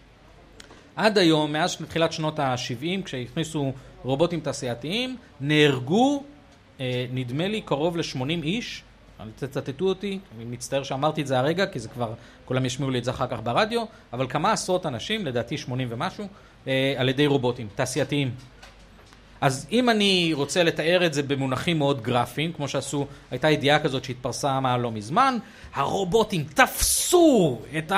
עד 0.99 1.19
היום, 1.19 1.53
מאז 1.53 1.77
תחילת 1.89 2.13
שנות 2.13 2.39
ה-70, 2.39 3.03
כשהכניסו 3.05 3.73
רובוטים 4.05 4.41
תעשייתיים, 4.41 5.17
נהרגו, 5.41 6.23
אה, 6.81 7.07
נדמה 7.13 7.49
לי, 7.49 7.61
קרוב 7.61 7.97
ל-80 7.97 8.43
איש. 8.43 8.83
אל 9.21 9.27
תצטטו 9.37 9.85
אותי, 9.85 10.19
אני 10.37 10.45
מצטער 10.45 10.83
שאמרתי 10.83 11.23
את 11.23 11.27
זה 11.27 11.39
הרגע, 11.39 11.67
כי 11.67 11.79
זה 11.79 11.89
כבר, 11.89 12.15
כולם 12.45 12.65
ישמיעו 12.65 12.91
לי 12.91 12.99
את 12.99 13.05
זה 13.05 13.11
אחר 13.11 13.27
כך 13.27 13.39
ברדיו, 13.43 13.85
אבל 14.13 14.27
כמה 14.29 14.53
עשרות 14.53 14.87
אנשים, 14.87 15.27
לדעתי 15.27 15.59
80 15.59 15.89
ומשהו, 15.91 16.27
אה, 16.67 16.95
על 16.97 17.09
ידי 17.09 17.27
רובוטים, 17.27 17.69
תעשייתיים. 17.75 18.31
אז 19.41 19.67
אם 19.73 19.91
אני 19.91 20.31
רוצה 20.35 20.63
לתאר 20.63 21.07
את 21.07 21.15
זה 21.15 21.23
במונחים 21.23 21.79
מאוד 21.79 22.03
גרפיים, 22.03 22.53
כמו 22.53 22.69
שעשו, 22.69 23.07
הייתה 23.31 23.51
ידיעה 23.51 23.79
כזאת 23.79 24.05
שהתפרסמה 24.05 24.77
לא 24.77 24.93
מזמן, 24.93 25.39
הרובוטים 25.75 26.45
תפסו 26.55 27.59
את 27.79 27.93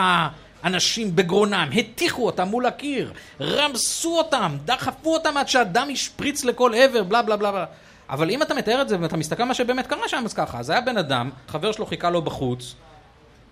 האנשים 0.62 1.16
בגרונם, 1.16 1.68
הטיחו 1.76 2.26
אותם 2.26 2.48
מול 2.48 2.66
הקיר, 2.66 3.12
רמסו 3.40 4.18
אותם, 4.18 4.56
דחפו 4.64 5.14
אותם 5.14 5.36
עד 5.36 5.48
שהדם 5.48 5.88
השפריץ 5.92 6.44
לכל 6.44 6.72
עבר, 6.74 7.02
בלה 7.02 7.22
בלה 7.22 7.36
בלה. 7.36 7.64
אבל 8.10 8.30
אם 8.30 8.42
אתה 8.42 8.54
מתאר 8.54 8.82
את 8.82 8.88
זה 8.88 8.96
ואתה 9.00 9.16
מסתכל 9.16 9.44
מה 9.44 9.54
שבאמת 9.54 9.86
קרה 9.86 10.08
שם, 10.08 10.22
אז 10.24 10.34
ככה, 10.34 10.58
אז 10.58 10.70
היה 10.70 10.80
בן 10.80 10.98
אדם, 10.98 11.30
חבר 11.48 11.72
שלו 11.72 11.86
חיכה 11.86 12.10
לו 12.10 12.22
בחוץ, 12.22 12.74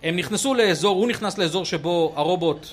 הם 0.03 0.17
נכנסו 0.17 0.55
לאזור, 0.55 0.97
הוא 0.97 1.09
נכנס 1.09 1.39
לאזור 1.39 1.65
שבו 1.65 2.13
הרובוט 2.17 2.67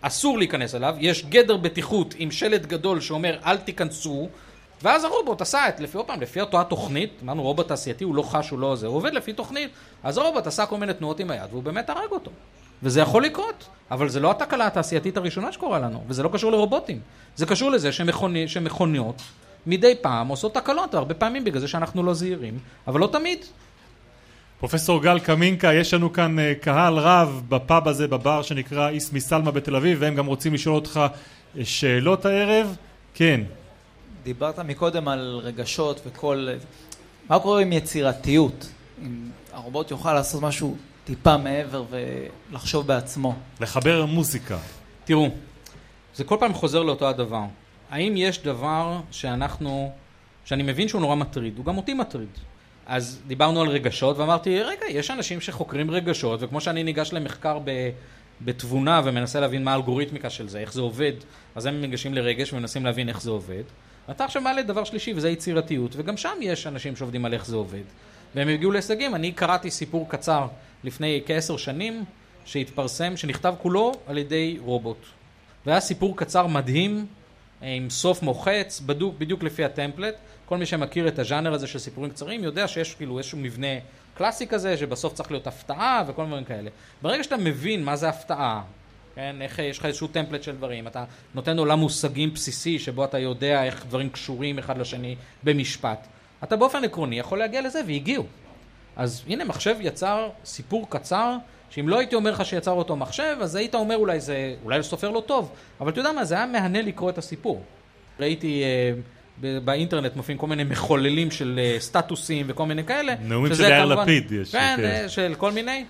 אסור 0.00 0.38
להיכנס 0.38 0.74
אליו, 0.74 0.94
יש 0.98 1.24
גדר 1.24 1.56
בטיחות 1.56 2.14
עם 2.18 2.30
שלט 2.30 2.66
גדול 2.66 3.00
שאומר 3.00 3.38
אל 3.46 3.56
תיכנסו, 3.56 4.28
ואז 4.82 5.04
הרובוט 5.04 5.40
עשה 5.40 5.68
את, 5.68 5.80
לפי, 5.80 5.98
פעם, 6.06 6.20
לפי 6.20 6.40
אותה 6.40 6.64
תוכנית, 6.64 7.12
אמרנו 7.22 7.42
רובוט 7.42 7.68
תעשייתי, 7.68 8.04
הוא 8.04 8.14
לא 8.14 8.22
חש, 8.22 8.50
הוא 8.50 8.58
לא 8.58 8.76
זה, 8.76 8.86
הוא 8.86 8.96
עובד 8.96 9.14
לפי 9.14 9.32
תוכנית, 9.32 9.70
אז 10.02 10.18
הרובוט 10.18 10.46
עשה 10.46 10.66
כל 10.66 10.76
מיני 10.76 10.94
תנועות 10.94 11.20
עם 11.20 11.30
היד, 11.30 11.50
והוא 11.50 11.62
באמת 11.62 11.90
הרג 11.90 12.10
אותו. 12.10 12.30
וזה 12.82 13.00
יכול 13.00 13.24
לקרות, 13.24 13.68
אבל 13.90 14.08
זה 14.08 14.20
לא 14.20 14.30
התקלה 14.30 14.66
התעשייתית 14.66 15.16
הראשונה 15.16 15.52
שקורה 15.52 15.78
לנו, 15.78 16.04
וזה 16.08 16.22
לא 16.22 16.30
קשור 16.32 16.52
לרובוטים. 16.52 17.00
זה 17.36 17.46
קשור 17.46 17.70
לזה 17.70 17.92
שמכוני, 17.92 18.48
שמכוניות 18.48 19.22
מדי 19.66 19.94
פעם 20.00 20.28
עושות 20.28 20.54
תקלות, 20.54 20.94
הרבה 20.94 21.14
פעמים 21.14 21.44
בגלל 21.44 21.60
זה 21.60 21.68
שאנחנו 21.68 22.02
לא 22.02 22.14
זהירים, 22.14 22.58
אבל 22.86 23.00
לא 23.00 23.08
תמיד. 23.12 23.38
פרופסור 24.58 25.02
גל 25.02 25.18
קמינקה, 25.18 25.74
יש 25.74 25.94
לנו 25.94 26.12
כאן 26.12 26.38
אה, 26.38 26.52
קהל 26.60 26.98
רב 26.98 27.42
בפאב 27.48 27.88
הזה, 27.88 28.08
בבר 28.08 28.42
שנקרא 28.42 28.88
איסמי 28.88 29.20
סלמה 29.20 29.50
בתל 29.50 29.76
אביב, 29.76 29.98
והם 30.00 30.14
גם 30.14 30.26
רוצים 30.26 30.54
לשאול 30.54 30.74
אותך 30.74 31.00
אה, 31.58 31.64
שאלות 31.64 32.26
הערב. 32.26 32.76
כן. 33.14 33.40
דיברת 34.22 34.58
מקודם 34.58 35.08
על 35.08 35.40
רגשות 35.42 36.00
וכל... 36.06 36.48
מה 37.28 37.38
קורה 37.38 37.60
עם 37.60 37.72
יצירתיות? 37.72 38.68
אם 39.02 39.30
הרובוט 39.52 39.90
יוכל 39.90 40.14
לעשות 40.14 40.42
משהו 40.42 40.76
טיפה 41.08 41.36
מעבר 41.36 41.84
ולחשוב 41.90 42.86
בעצמו. 42.86 43.34
לחבר 43.60 44.06
מוזיקה. 44.06 44.58
תראו, 45.04 45.28
זה 46.14 46.24
כל 46.24 46.36
פעם 46.40 46.54
חוזר 46.54 46.82
לאותו 46.82 47.08
הדבר. 47.08 47.42
האם 47.90 48.14
יש 48.16 48.42
דבר 48.42 49.00
שאנחנו, 49.10 49.92
שאני 50.44 50.62
מבין 50.62 50.88
שהוא 50.88 51.00
נורא 51.00 51.14
מטריד, 51.14 51.58
הוא 51.58 51.64
גם 51.64 51.76
אותי 51.76 51.94
מטריד. 51.94 52.28
אז 52.86 53.20
דיברנו 53.26 53.60
על 53.60 53.68
רגשות 53.68 54.18
ואמרתי, 54.18 54.62
רגע, 54.62 54.86
יש 54.88 55.10
אנשים 55.10 55.40
שחוקרים 55.40 55.90
רגשות, 55.90 56.42
וכמו 56.42 56.60
שאני 56.60 56.82
ניגש 56.82 57.12
למחקר 57.12 57.58
ב, 57.64 57.90
בתבונה 58.40 59.00
ומנסה 59.04 59.40
להבין 59.40 59.64
מה 59.64 59.72
האלגוריתמיקה 59.72 60.30
של 60.30 60.48
זה, 60.48 60.58
איך 60.58 60.72
זה 60.72 60.80
עובד, 60.80 61.12
אז 61.54 61.66
הם 61.66 61.80
ניגשים 61.80 62.14
לרגש 62.14 62.52
ומנסים 62.52 62.84
להבין 62.84 63.08
איך 63.08 63.22
זה 63.22 63.30
עובד. 63.30 63.64
ואתה 64.08 64.24
עכשיו 64.24 64.42
מעלה 64.42 64.62
דבר 64.62 64.84
שלישי 64.84 65.12
וזה 65.16 65.30
יצירתיות, 65.30 65.96
וגם 65.96 66.16
שם 66.16 66.38
יש 66.40 66.66
אנשים 66.66 66.96
שעובדים 66.96 67.24
על 67.24 67.34
איך 67.34 67.46
זה 67.46 67.56
עובד. 67.56 67.84
והם 68.34 68.48
הגיעו 68.48 68.72
להישגים. 68.72 69.14
אני 69.14 69.32
קראתי 69.32 69.70
סיפור 69.70 70.08
קצר 70.08 70.46
לפני 70.84 71.22
כעשר 71.26 71.56
שנים, 71.56 72.04
שהתפרסם, 72.44 73.16
שנכתב 73.16 73.54
כולו 73.62 73.92
על 74.06 74.18
ידי 74.18 74.58
רובוט. 74.60 75.06
והיה 75.66 75.80
סיפור 75.80 76.16
קצר 76.16 76.46
מדהים, 76.46 77.06
עם 77.62 77.90
סוף 77.90 78.22
מוחץ, 78.22 78.80
בדוק 78.86 79.14
בדיוק 79.18 79.42
לפי 79.42 79.64
הטמפלט. 79.64 80.14
כל 80.46 80.56
מי 80.56 80.66
שמכיר 80.66 81.08
את 81.08 81.18
הז'אנר 81.18 81.52
הזה 81.52 81.66
של 81.66 81.78
סיפורים 81.78 82.10
קצרים 82.10 82.44
יודע 82.44 82.68
שיש 82.68 82.94
כאילו 82.94 83.18
איזשהו 83.18 83.38
מבנה 83.38 83.66
קלאסי 84.14 84.46
כזה, 84.46 84.76
שבסוף 84.76 85.14
צריך 85.14 85.30
להיות 85.30 85.46
הפתעה 85.46 86.02
וכל 86.06 86.26
מיני 86.26 86.44
כאלה. 86.44 86.70
ברגע 87.02 87.24
שאתה 87.24 87.36
מבין 87.36 87.84
מה 87.84 87.96
זה 87.96 88.08
הפתעה, 88.08 88.62
כן, 89.14 89.36
איך 89.40 89.58
יש 89.58 89.78
לך 89.78 89.84
איזשהו 89.84 90.08
טמפלט 90.08 90.42
של 90.42 90.56
דברים, 90.56 90.86
אתה 90.86 91.04
נותן 91.34 91.58
עולם 91.58 91.78
מושגים 91.78 92.34
בסיסי 92.34 92.78
שבו 92.78 93.04
אתה 93.04 93.18
יודע 93.18 93.64
איך 93.64 93.86
דברים 93.86 94.10
קשורים 94.10 94.58
אחד 94.58 94.78
לשני 94.78 95.16
במשפט. 95.42 96.06
אתה 96.44 96.56
באופן 96.56 96.84
עקרוני 96.84 97.18
יכול 97.18 97.38
להגיע 97.38 97.62
לזה, 97.62 97.80
והגיעו. 97.86 98.24
אז 98.96 99.22
הנה, 99.26 99.44
מחשב 99.44 99.76
יצר 99.80 100.28
סיפור 100.44 100.86
קצר, 100.90 101.36
שאם 101.70 101.88
לא 101.88 101.98
הייתי 101.98 102.14
אומר 102.14 102.30
לך 102.30 102.44
שיצר 102.44 102.72
אותו 102.72 102.96
מחשב, 102.96 103.36
אז 103.40 103.56
היית 103.56 103.74
אומר 103.74 103.96
אולי 103.96 104.20
זה, 104.20 104.54
אולי 104.64 104.82
סופר 104.82 105.10
לא 105.10 105.22
טוב, 105.26 105.52
אבל 105.80 105.90
אתה 105.90 106.00
יודע 106.00 106.12
מה, 106.12 106.24
זה 106.24 106.34
היה 106.34 106.46
מהנה 106.46 106.82
לקרוא 106.82 107.10
את 107.10 107.18
הסיפור. 107.18 107.62
ראיתי 108.20 108.62
אה, 108.62 108.92
באינטרנט 109.60 110.16
מופיעים 110.16 110.38
כל 110.38 110.46
מיני 110.46 110.64
מחוללים 110.64 111.30
של 111.30 111.60
אה, 111.62 111.76
סטטוסים 111.80 112.46
וכל 112.48 112.66
מיני 112.66 112.84
כאלה. 112.84 113.14
נאומים 113.22 113.54
של 113.54 113.62
יאיר 113.62 113.84
לפיד 113.84 114.32
יש. 114.32 114.52
כן, 114.52 114.76
אה, 114.84 115.08
של 115.08 115.34
כל 115.38 115.52
מיני. 115.52 115.84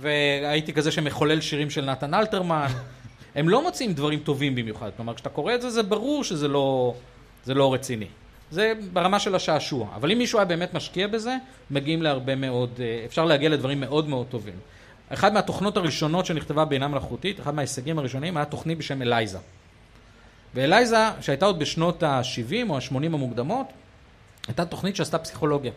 והייתי 0.00 0.72
כזה 0.72 0.92
שמחולל 0.92 1.40
שירים 1.40 1.70
של 1.70 1.84
נתן 1.84 2.14
אלתרמן. 2.14 2.66
הם 3.36 3.48
לא 3.48 3.62
מוצאים 3.62 3.92
דברים 3.92 4.18
טובים 4.18 4.54
במיוחד. 4.54 4.90
כלומר, 4.96 5.14
כשאתה 5.14 5.28
קורא 5.28 5.54
את 5.54 5.62
זה, 5.62 5.70
זה 5.70 5.82
ברור 5.82 6.24
שזה 6.24 6.48
לא, 6.48 6.94
לא 7.46 7.74
רציני. 7.74 8.06
זה 8.54 8.72
ברמה 8.92 9.18
של 9.18 9.34
השעשוע. 9.34 9.88
אבל 9.94 10.12
אם 10.12 10.18
מישהו 10.18 10.38
היה 10.38 10.44
באמת 10.44 10.74
משקיע 10.74 11.06
בזה, 11.06 11.36
מגיעים 11.70 12.02
להרבה 12.02 12.34
מאוד, 12.34 12.70
אה, 12.80 13.02
אפשר 13.06 13.24
להגיע 13.24 13.48
לדברים 13.48 13.80
מאוד 13.80 14.08
מאוד 14.08 14.26
טובים. 14.26 14.54
אחת 15.08 15.32
מהתוכנות 15.32 15.76
הראשונות 15.76 16.26
שנכתבה 16.26 16.64
בינה 16.64 16.88
מלאכותית, 16.88 17.40
אחד 17.40 17.54
מההישגים 17.54 17.98
הראשונים, 17.98 18.36
היה 18.36 18.46
תוכנית 18.46 18.78
בשם 18.78 19.02
אלייזה. 19.02 19.38
ואלייזה, 20.54 20.96
שהייתה 21.20 21.46
עוד 21.46 21.58
בשנות 21.58 22.02
ה-70 22.02 22.68
או 22.68 22.76
ה-80 22.76 22.96
המוקדמות, 23.04 23.66
הייתה 24.48 24.64
תוכנית 24.64 24.96
שעשתה 24.96 25.18
פסיכולוגיה. 25.18 25.72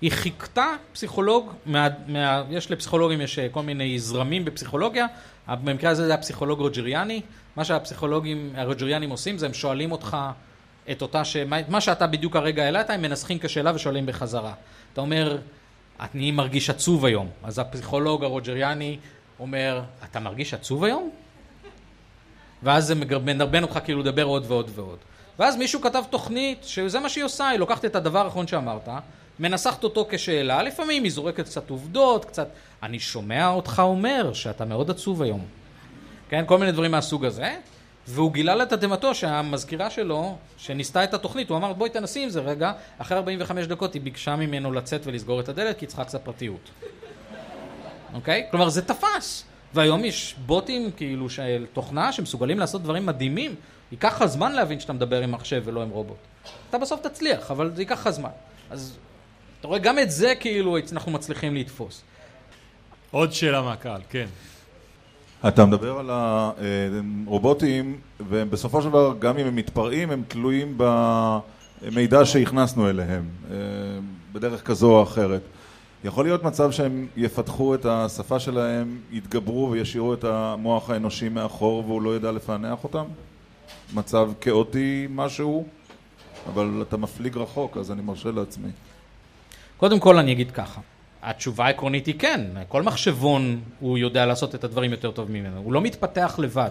היא 0.00 0.10
חיכתה 0.12 0.66
פסיכולוג, 0.92 1.52
מה, 1.66 1.88
מה, 2.06 2.42
יש 2.50 2.70
לפסיכולוגים, 2.70 3.20
יש 3.20 3.38
אה, 3.38 3.48
כל 3.48 3.62
מיני 3.62 3.98
זרמים 3.98 4.44
בפסיכולוגיה, 4.44 5.06
במקרה 5.48 5.90
הזה 5.90 6.06
זה 6.06 6.12
היה 6.12 6.22
פסיכולוג 6.22 6.60
רוג'ריאני, 6.60 7.20
מה 7.56 7.64
שהפסיכולוגים 7.64 8.52
הרוג'ריאנים 8.54 9.10
עושים 9.10 9.38
זה 9.38 9.46
הם 9.46 9.54
שואלים 9.54 9.92
אותך 9.92 10.16
את 10.90 11.02
אותה, 11.02 11.24
ש... 11.24 11.36
מה 11.68 11.80
שאתה 11.80 12.06
בדיוק 12.06 12.36
הרגע 12.36 12.64
העלית, 12.64 12.90
הם 12.90 13.02
מנסחים 13.02 13.38
כשאלה 13.38 13.74
ושואלים 13.74 14.06
בחזרה. 14.06 14.54
אתה 14.92 15.00
אומר, 15.00 15.38
אני 16.00 16.30
מרגיש 16.30 16.70
עצוב 16.70 17.04
היום. 17.04 17.28
אז 17.42 17.58
הפסיכולוג 17.58 18.24
הרוג'ריאני 18.24 18.98
אומר, 19.40 19.82
אתה 20.04 20.20
מרגיש 20.20 20.54
עצוב 20.54 20.84
היום? 20.84 21.10
ואז 22.62 22.86
זה 22.86 22.94
מדרבן 22.94 23.62
אותך 23.62 23.78
כאילו 23.84 24.00
לדבר 24.00 24.24
עוד 24.24 24.44
ועוד 24.48 24.70
ועוד. 24.74 24.98
ואז 25.38 25.56
מישהו 25.56 25.80
כתב 25.80 26.04
תוכנית, 26.10 26.64
שזה 26.64 27.00
מה 27.00 27.08
שהיא 27.08 27.24
עושה, 27.24 27.48
היא 27.48 27.58
לוקחת 27.58 27.84
את 27.84 27.96
הדבר 27.96 28.24
האחרון 28.24 28.46
שאמרת, 28.46 28.88
מנסחת 29.38 29.84
אותו 29.84 30.06
כשאלה, 30.10 30.62
לפעמים 30.62 31.04
היא 31.04 31.12
זורקת 31.12 31.44
קצת 31.44 31.70
עובדות, 31.70 32.24
קצת, 32.24 32.48
אני 32.82 33.00
שומע 33.00 33.48
אותך 33.48 33.82
אומר 33.84 34.32
שאתה 34.32 34.64
מאוד 34.64 34.90
עצוב 34.90 35.22
היום. 35.22 35.44
כן, 36.28 36.44
כל 36.46 36.58
מיני 36.58 36.72
דברים 36.72 36.90
מהסוג 36.90 37.24
הזה. 37.24 37.56
והוא 38.08 38.32
גילה 38.32 38.54
לתדהמתו 38.54 39.14
שהמזכירה 39.14 39.90
שלו, 39.90 40.36
שניסתה 40.56 41.04
את 41.04 41.14
התוכנית, 41.14 41.50
הוא 41.50 41.58
אמר 41.58 41.72
בואי 41.72 41.90
תנסי 41.90 42.22
עם 42.22 42.28
זה 42.28 42.40
רגע, 42.40 42.72
אחרי 42.98 43.16
45 43.16 43.66
דקות 43.66 43.94
היא 43.94 44.02
ביקשה 44.02 44.36
ממנו 44.36 44.72
לצאת 44.72 45.00
ולסגור 45.04 45.40
את 45.40 45.48
הדלת 45.48 45.78
כי 45.78 45.86
צריכה 45.86 46.04
קצת 46.04 46.24
פרטיות. 46.24 46.70
אוקיי? 48.14 48.46
כלומר 48.50 48.68
זה 48.68 48.82
תפס. 48.82 49.44
והיום 49.74 50.04
יש 50.04 50.34
בוטים 50.46 50.90
כאילו 50.96 51.30
של 51.30 51.66
תוכנה 51.72 52.12
שמסוגלים 52.12 52.58
לעשות 52.58 52.82
דברים 52.82 53.06
מדהימים. 53.06 53.54
ייקח 53.92 54.22
לך 54.22 54.26
זמן 54.26 54.52
להבין 54.52 54.80
שאתה 54.80 54.92
מדבר 54.92 55.22
עם 55.22 55.32
מחשב 55.32 55.62
ולא 55.64 55.82
עם 55.82 55.90
רובוט. 55.90 56.16
אתה 56.70 56.78
בסוף 56.78 57.00
תצליח, 57.00 57.50
אבל 57.50 57.72
זה 57.74 57.82
ייקח 57.82 58.00
לך 58.00 58.10
זמן. 58.10 58.30
אז 58.70 58.98
אתה 59.60 59.68
רואה, 59.68 59.78
גם 59.78 59.98
את 59.98 60.10
זה 60.10 60.34
כאילו 60.40 60.76
אנחנו 60.92 61.12
מצליחים 61.12 61.56
לתפוס. 61.56 62.02
עוד 63.10 63.32
שאלה 63.32 63.62
מהקהל, 63.62 64.00
כן. 64.10 64.26
אתה 65.48 65.66
מדבר 65.66 65.98
על 65.98 66.10
הרובוטים, 66.10 67.96
ובסופו 68.28 68.82
של 68.82 68.88
דבר, 68.88 69.14
גם 69.18 69.38
אם 69.38 69.46
הם 69.46 69.56
מתפרעים, 69.56 70.10
הם 70.10 70.22
תלויים 70.28 70.78
במידע 71.82 72.24
שהכנסנו 72.24 72.90
אליהם, 72.90 73.24
אה, 73.50 73.56
בדרך 74.32 74.62
כזו 74.62 74.90
או 74.90 75.02
אחרת. 75.02 75.40
יכול 76.04 76.24
להיות 76.24 76.42
מצב 76.42 76.70
שהם 76.70 77.06
יפתחו 77.16 77.74
את 77.74 77.86
השפה 77.86 78.38
שלהם, 78.38 78.98
יתגברו 79.12 79.70
וישאירו 79.70 80.14
את 80.14 80.24
המוח 80.24 80.90
האנושי 80.90 81.28
מאחור 81.28 81.84
והוא 81.86 82.02
לא 82.02 82.16
ידע 82.16 82.32
לפענח 82.32 82.84
אותם? 82.84 83.04
מצב 83.94 84.30
כאוטי 84.40 85.06
משהו, 85.10 85.66
אבל 86.52 86.82
אתה 86.88 86.96
מפליג 86.96 87.36
רחוק, 87.36 87.76
אז 87.76 87.90
אני 87.90 88.02
מרשה 88.02 88.30
לעצמי. 88.30 88.70
קודם 89.76 90.00
כל 90.00 90.18
אני 90.18 90.32
אגיד 90.32 90.50
ככה, 90.50 90.80
התשובה 91.22 91.66
העקרונית 91.66 92.06
היא 92.06 92.14
כן, 92.18 92.40
כל 92.68 92.82
מחשבון 92.82 93.60
הוא 93.80 93.98
יודע 93.98 94.26
לעשות 94.26 94.54
את 94.54 94.64
הדברים 94.64 94.90
יותר 94.90 95.10
טוב 95.10 95.30
ממנו, 95.30 95.60
הוא 95.60 95.72
לא 95.72 95.80
מתפתח 95.80 96.34
לבד, 96.38 96.70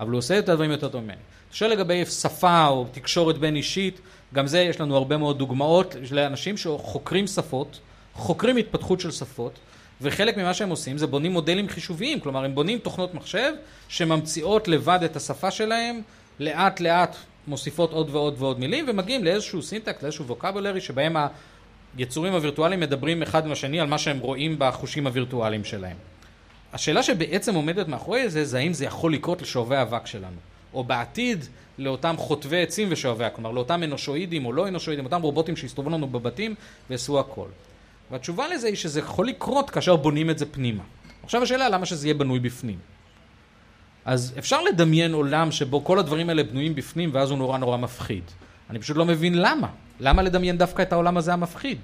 אבל 0.00 0.10
הוא 0.10 0.18
עושה 0.18 0.38
את 0.38 0.48
הדברים 0.48 0.70
יותר 0.70 0.88
טוב 0.88 1.04
ממנו. 1.04 1.18
אתה 1.48 1.56
שואל 1.56 1.70
לגבי 1.70 2.04
שפה 2.04 2.66
או 2.66 2.86
תקשורת 2.92 3.38
בין 3.38 3.56
אישית, 3.56 4.00
גם 4.34 4.46
זה 4.46 4.60
יש 4.60 4.80
לנו 4.80 4.96
הרבה 4.96 5.16
מאוד 5.16 5.38
דוגמאות. 5.38 5.96
לאנשים 6.10 6.56
שחוקרים 6.56 7.26
שפות, 7.26 7.80
חוקרים 8.14 8.56
התפתחות 8.56 9.00
של 9.00 9.10
שפות, 9.10 9.58
וחלק 10.00 10.36
ממה 10.36 10.54
שהם 10.54 10.70
עושים 10.70 10.98
זה 10.98 11.06
בונים 11.06 11.32
מודלים 11.32 11.68
חישוביים, 11.68 12.20
כלומר 12.20 12.44
הם 12.44 12.54
בונים 12.54 12.78
תוכנות 12.78 13.14
מחשב 13.14 13.52
שממציאות 13.88 14.68
לבד 14.68 14.98
את 15.04 15.16
השפה 15.16 15.50
שלהם, 15.50 16.00
לאט 16.40 16.80
לאט 16.80 17.16
מוסיפות 17.46 17.92
עוד 17.92 18.10
ועוד 18.10 18.34
ועוד 18.38 18.60
מילים 18.60 18.84
ומגיעים 18.88 19.24
לאיזשהו 19.24 19.62
סינטקט, 19.62 20.02
לאיזשהו 20.02 20.26
ווקבולרי 20.26 20.80
שבהם 20.80 21.16
היצורים 21.98 22.32
הווירטואליים 22.32 22.80
מדברים 22.80 23.22
אחד 23.22 23.46
עם 23.46 23.52
השני 23.52 23.80
על 23.80 23.86
מה 23.86 23.98
שהם 23.98 24.18
רואים 24.18 24.54
בחושים 24.58 25.06
הווירטואליים 25.06 25.64
שלהם. 25.64 25.96
השאלה 26.72 27.02
שבעצם 27.02 27.54
עומדת 27.54 27.88
מאחורי 27.88 28.30
זה, 28.30 28.44
זה 28.44 28.58
האם 28.58 28.72
זה 28.72 28.84
יכול 28.84 29.12
לקרות 29.12 29.42
לשואבי 29.42 29.76
האבק 29.76 30.06
שלנו, 30.06 30.36
או 30.74 30.84
בעתיד 30.84 31.44
לאותם 31.78 32.14
חוטבי 32.18 32.62
עצים 32.62 32.88
ושואבי, 32.90 33.24
כלומר 33.34 33.50
לאותם 33.50 33.82
אנושואידים 33.82 34.46
או 34.46 34.52
לא 34.52 34.68
אנושואידים, 34.68 35.04
אותם 35.04 35.22
רובוטים 35.22 35.56
שיסתובבו 35.56 35.90
לנו 35.90 36.06
בבתים 36.06 36.54
ויעשו 36.90 37.20
הכל. 37.20 37.48
והתשובה 38.10 38.48
לזה 38.48 38.66
היא 38.66 38.76
שזה 38.76 39.00
יכול 39.00 39.28
לקרות 39.28 39.70
כאשר 39.70 39.96
בונים 39.96 40.30
את 40.30 40.38
זה 40.38 40.46
פנימה. 40.46 40.82
עכשיו 41.22 41.42
השאלה 41.42 41.68
למה 41.68 41.86
שזה 41.86 42.06
יהיה 42.06 42.14
בנוי 42.14 42.38
בפנים. 42.38 42.78
אז 44.04 44.34
אפשר 44.38 44.62
לדמיין 44.62 45.12
עולם 45.12 45.52
שבו 45.52 45.84
כל 45.84 45.98
הדברים 45.98 46.28
האלה 46.28 46.42
בנויים 46.42 46.74
בפנים 46.74 47.10
ואז 47.12 47.30
הוא 47.30 47.38
נורא 47.38 47.58
נורא 47.58 47.76
מפחיד. 47.76 48.22
אני 48.70 48.78
פשוט 48.78 48.96
לא 48.96 49.04
מבין 49.04 49.38
למה. 49.38 49.68
למה 50.00 50.22
לדמיין 50.22 50.58
דווקא 50.58 50.82
את 50.82 50.92
העולם 50.92 51.16
הזה 51.16 51.32
המפחיד? 51.32 51.78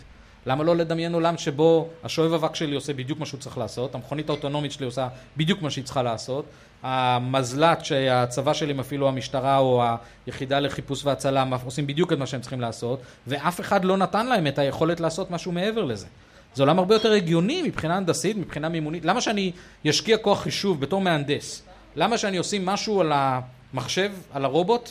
למה 0.46 0.64
לא 0.64 0.76
לדמיין 0.76 1.14
עולם 1.14 1.38
שבו 1.38 1.88
השואב 2.04 2.32
אבק 2.32 2.54
שלי 2.54 2.74
עושה 2.74 2.92
בדיוק 2.92 3.18
מה 3.18 3.26
שהוא 3.26 3.40
צריך 3.40 3.58
לעשות, 3.58 3.94
המכונית 3.94 4.28
האוטונומית 4.28 4.72
שלי 4.72 4.86
עושה 4.86 5.08
בדיוק 5.36 5.62
מה 5.62 5.70
שהיא 5.70 5.84
צריכה 5.84 6.02
לעשות, 6.02 6.44
המזל"ט 6.82 7.84
שהצבא 7.84 8.52
שלי 8.52 8.72
מפעיל 8.72 9.04
או 9.04 9.08
המשטרה 9.08 9.58
או 9.58 9.82
היחידה 10.26 10.60
לחיפוש 10.60 11.04
והצלה 11.04 11.44
עושים 11.64 11.86
בדיוק 11.86 12.12
את 12.12 12.18
מה 12.18 12.26
שהם 12.26 12.40
צריכים 12.40 12.60
לעשות, 12.60 13.00
ואף 13.26 13.60
אחד 13.60 13.84
לא 13.84 13.96
נתן 13.96 14.26
להם 14.26 14.46
את 14.46 14.58
היכולת 14.58 15.00
לעשות 15.00 15.30
משהו 15.30 15.52
מעבר 15.52 15.84
לזה. 15.84 16.06
זה 16.54 16.62
עולם 16.62 16.78
הרבה 16.78 16.94
יותר 16.94 17.12
הגיוני 17.12 17.62
מבחינה 17.62 17.96
הנדסית, 17.96 18.36
מבחינה 18.36 18.68
מימונית. 18.68 19.04
למה 19.04 19.20
שאני 19.20 19.52
אשקיע 19.90 20.18
כוח 20.18 20.42
חישוב 20.42 20.80
בתור 20.80 21.00
מהנדס? 21.00 21.62
למה 21.96 22.18
שאני 22.18 22.40
אשים 22.40 22.66
משהו 22.66 23.00
על 23.00 23.12
המחשב, 23.14 24.12
על 24.32 24.44
הרובוט, 24.44 24.90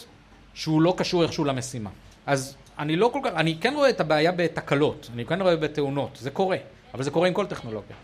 שהוא 0.53 0.81
לא 0.81 0.93
קשור 0.97 1.23
איכשהו 1.23 1.45
למשימה? 1.45 1.89
אז 2.25 2.55
אני 2.79 2.95
לא 2.95 3.09
כל 3.13 3.19
כך, 3.23 3.31
אני 3.36 3.57
כן 3.62 3.73
רואה 3.75 3.89
את 3.89 3.99
הבעיה 3.99 4.31
בתקלות, 4.31 5.09
אני 5.13 5.25
כן 5.25 5.41
רואה 5.41 5.55
בתאונות, 5.55 6.17
זה 6.21 6.29
קורה, 6.29 6.57
אבל 6.93 7.03
זה 7.03 7.12
קורה 7.12 7.27
עם 7.27 7.33
כל 7.33 7.45
טכנולוגיה. 7.45 7.95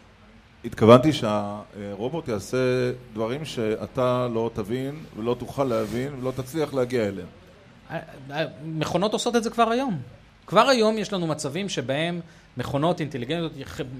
התכוונתי 0.65 1.13
שהרובוט 1.13 2.27
יעשה 2.27 2.57
דברים 3.13 3.45
שאתה 3.45 4.27
לא 4.33 4.51
תבין 4.53 4.95
ולא 5.17 5.35
תוכל 5.39 5.63
להבין 5.63 6.13
ולא 6.19 6.31
תצליח 6.35 6.73
להגיע 6.73 7.07
אליהם. 7.07 7.27
מכונות 8.65 9.13
עושות 9.13 9.35
את 9.35 9.43
זה 9.43 9.49
כבר 9.49 9.69
היום. 9.69 9.97
כבר 10.47 10.69
היום 10.69 10.97
יש 10.97 11.13
לנו 11.13 11.27
מצבים 11.27 11.69
שבהם 11.69 12.19
מכונות 12.57 12.99
אינטליגנטיות, 12.99 13.51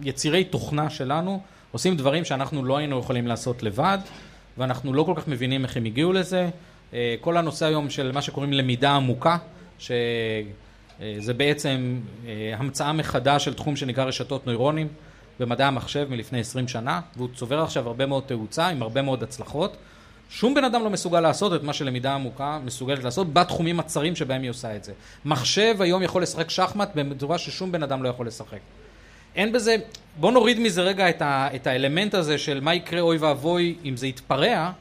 יצירי 0.04 0.44
תוכנה 0.44 0.90
שלנו, 0.90 1.42
עושים 1.72 1.98
דברים 1.98 2.26
שאנחנו 2.26 2.66
לא 2.66 2.78
היינו 2.78 3.00
יכולים 3.00 3.28
לעשות 3.28 3.64
לבד, 3.64 3.98
ואנחנו 4.58 4.94
לא 4.94 5.04
כל 5.04 5.14
כך 5.16 5.28
מבינים 5.28 5.64
איך 5.64 5.78
הם 5.78 5.86
הגיעו 5.86 6.14
לזה. 6.14 6.50
אה, 6.94 7.16
כל 7.22 7.38
הנושא 7.38 7.66
היום 7.66 7.90
של 7.90 8.12
מה 8.12 8.22
שקוראים 8.22 8.54
למידה 8.54 8.92
עמוקה, 8.92 9.38
שזה 9.80 11.34
בעצם 11.34 12.00
אה, 12.28 12.54
המצאה 12.58 12.94
מחדש 12.94 13.46
של 13.46 13.54
תחום 13.54 13.76
שנקרא 13.76 14.04
רשתות 14.04 14.46
נוירונים 14.46 14.88
במדעי 15.40 15.68
המחשב 15.68 16.08
מלפני 16.10 16.40
20 16.40 16.68
שנה, 16.68 17.02
והוא 17.16 17.30
צובר 17.36 17.62
עכשיו 17.62 17.88
הרבה 17.88 18.06
מאוד 18.06 18.24
תאוצה 18.24 18.68
עם 18.68 18.82
הרבה 18.82 19.02
מאוד 19.02 19.24
הצלחות. 19.24 19.78
שום 20.30 20.54
בן 20.54 20.64
אדם 20.64 20.84
לא 20.84 20.90
מסוגל 20.90 21.20
לעשות 21.20 21.54
את 21.54 21.64
מה 21.64 21.74
שלמידה 21.74 22.14
עמוקה 22.14 22.60
מסוגלת 22.66 23.04
לעשות 23.04 23.34
בתחומים 23.34 23.80
הצרים 23.80 24.16
שבהם 24.16 24.42
היא 24.42 24.50
עושה 24.50 24.76
את 24.76 24.84
זה. 24.84 24.94
מחשב 25.26 25.76
היום 25.80 26.04
יכול 26.04 26.22
לשחק 26.22 26.50
שחמט 26.50 26.90
בצורה 26.96 27.38
ששום 27.38 27.72
בן 27.72 27.84
אדם 27.84 28.04
לא 28.04 28.10
יכול 28.10 28.28
לשחק. 28.28 28.60
אין 29.36 29.52
בזה, 29.52 29.76
בוא 30.20 30.32
נוריד 30.32 30.60
מזה 30.60 30.82
רגע 30.82 31.10
את, 31.10 31.22
ה, 31.22 31.48
את 31.56 31.68
האלמנט 31.68 32.14
הזה 32.14 32.38
של 32.38 32.60
מה 32.60 32.76
יקרה 32.76 33.02
אוי 33.02 33.18
ואבוי 33.18 33.76
אם 33.86 33.98
זה 33.98 34.08
יתפרע, 34.08 34.72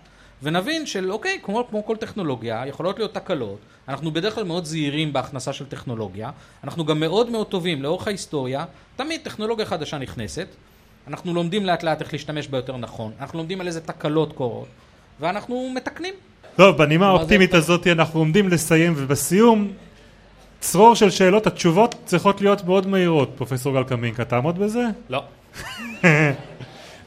ונבין 0.43 0.87
של 0.87 1.13
אוקיי, 1.13 1.39
כמו, 1.43 1.67
כמו 1.71 1.87
כל 1.87 1.97
טכנולוגיה, 1.97 2.63
יכולות 2.67 2.99
להיות 2.99 3.15
תקלות, 3.15 3.59
אנחנו 3.89 4.11
בדרך 4.11 4.35
כלל 4.35 4.45
מאוד 4.45 4.65
זהירים 4.65 5.13
בהכנסה 5.13 5.53
של 5.53 5.67
טכנולוגיה, 5.67 6.31
אנחנו 6.65 6.85
גם 6.85 7.01
מאוד 7.01 7.31
מאוד 7.31 7.47
טובים 7.47 7.83
לאורך 7.83 8.07
ההיסטוריה, 8.07 8.65
תמיד 8.97 9.21
טכנולוגיה 9.25 9.67
חדשה 9.67 9.99
נכנסת, 9.99 10.47
אנחנו 11.09 11.35
לומדים 11.35 11.67
לאט 11.67 11.83
לאט 11.83 12.01
איך 12.01 12.13
להשתמש 12.13 12.49
בה 12.49 12.59
יותר 12.59 12.77
נכון, 12.77 13.13
אנחנו 13.21 13.39
לומדים 13.39 13.61
על 13.61 13.67
איזה 13.67 13.81
תקלות 13.81 14.33
קורות, 14.33 14.69
ואנחנו 15.21 15.73
מתקנים. 15.75 16.15
טוב, 16.57 16.77
בנימה 16.77 17.07
האופטימית 17.07 17.55
הזאת 17.55 17.87
אנחנו 17.87 18.21
עומדים 18.21 18.49
לסיים, 18.49 18.93
ובסיום, 18.97 19.73
צרור 20.61 20.95
של 20.95 21.11
שאלות, 21.11 21.47
התשובות 21.47 21.95
צריכות 22.05 22.41
להיות 22.41 22.65
מאוד 22.65 22.87
מהירות. 22.87 23.31
פרופסור 23.37 23.75
גל 23.75 23.85
קמינקה, 23.85 24.25
תעמוד 24.25 24.59
בזה? 24.59 24.85
לא. 25.09 25.23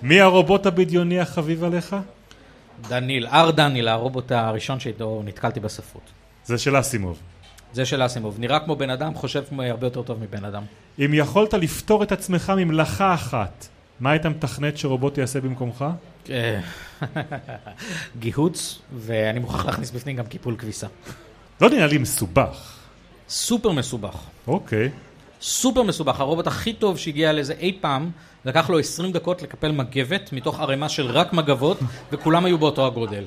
מי 0.01 0.21
הרובוט 0.21 0.65
הבדיוני 0.65 1.19
החביב 1.19 1.63
עליך? 1.63 1.95
דניל, 2.89 3.27
אר 3.27 3.51
דניל, 3.51 3.87
הרובוט 3.87 4.31
הראשון 4.31 4.79
שאיתו 4.79 5.21
נתקלתי 5.25 5.59
בספרות. 5.59 6.20
זה 6.45 6.57
של 6.57 6.79
אסימוב. 6.79 7.19
זה 7.73 7.85
של 7.85 8.05
אסימוב. 8.05 8.39
נראה 8.39 8.59
כמו 8.59 8.75
בן 8.75 8.89
אדם, 8.89 9.15
חושב 9.15 9.43
הרבה 9.59 9.87
יותר 9.87 10.01
טוב 10.01 10.19
מבן 10.19 10.45
אדם. 10.45 10.63
אם 10.99 11.13
יכולת 11.13 11.53
לפתור 11.53 12.03
את 12.03 12.11
עצמך 12.11 12.53
ממלאכה 12.57 13.13
אחת, 13.13 13.67
מה 13.99 14.11
היית 14.11 14.25
מתכנת 14.25 14.77
שרובוט 14.77 15.17
יעשה 15.17 15.41
במקומך? 15.41 15.85
אה, 16.29 16.59
גיהוץ, 18.19 18.79
ואני 18.95 19.39
מוכרח 19.39 19.65
להכניס 19.65 19.91
בפנים 19.91 20.15
גם 20.15 20.25
קיפול 20.25 20.55
כביסה. 20.57 20.87
לא 21.61 21.69
נראה 21.69 21.87
לי 21.87 21.97
מסובך. 21.97 22.77
סופר 23.29 23.71
מסובך. 23.71 24.17
אוקיי. 24.47 24.89
סופר 25.41 25.83
מסובך. 25.83 26.19
הרובוט 26.19 26.47
הכי 26.47 26.73
טוב 26.73 26.97
שהגיע 26.97 27.33
לזה 27.33 27.53
אי 27.59 27.77
פעם, 27.81 28.11
לקח 28.45 28.69
לו 28.69 28.79
20 28.79 29.11
דקות 29.11 29.41
לקפל 29.41 29.71
מגבת 29.71 30.33
מתוך 30.33 30.59
ערימה 30.59 30.89
של 30.89 31.11
רק 31.11 31.33
מגבות, 31.33 31.77
וכולם 32.11 32.45
היו 32.45 32.57
באותו 32.57 32.87
הגודל. 32.87 33.23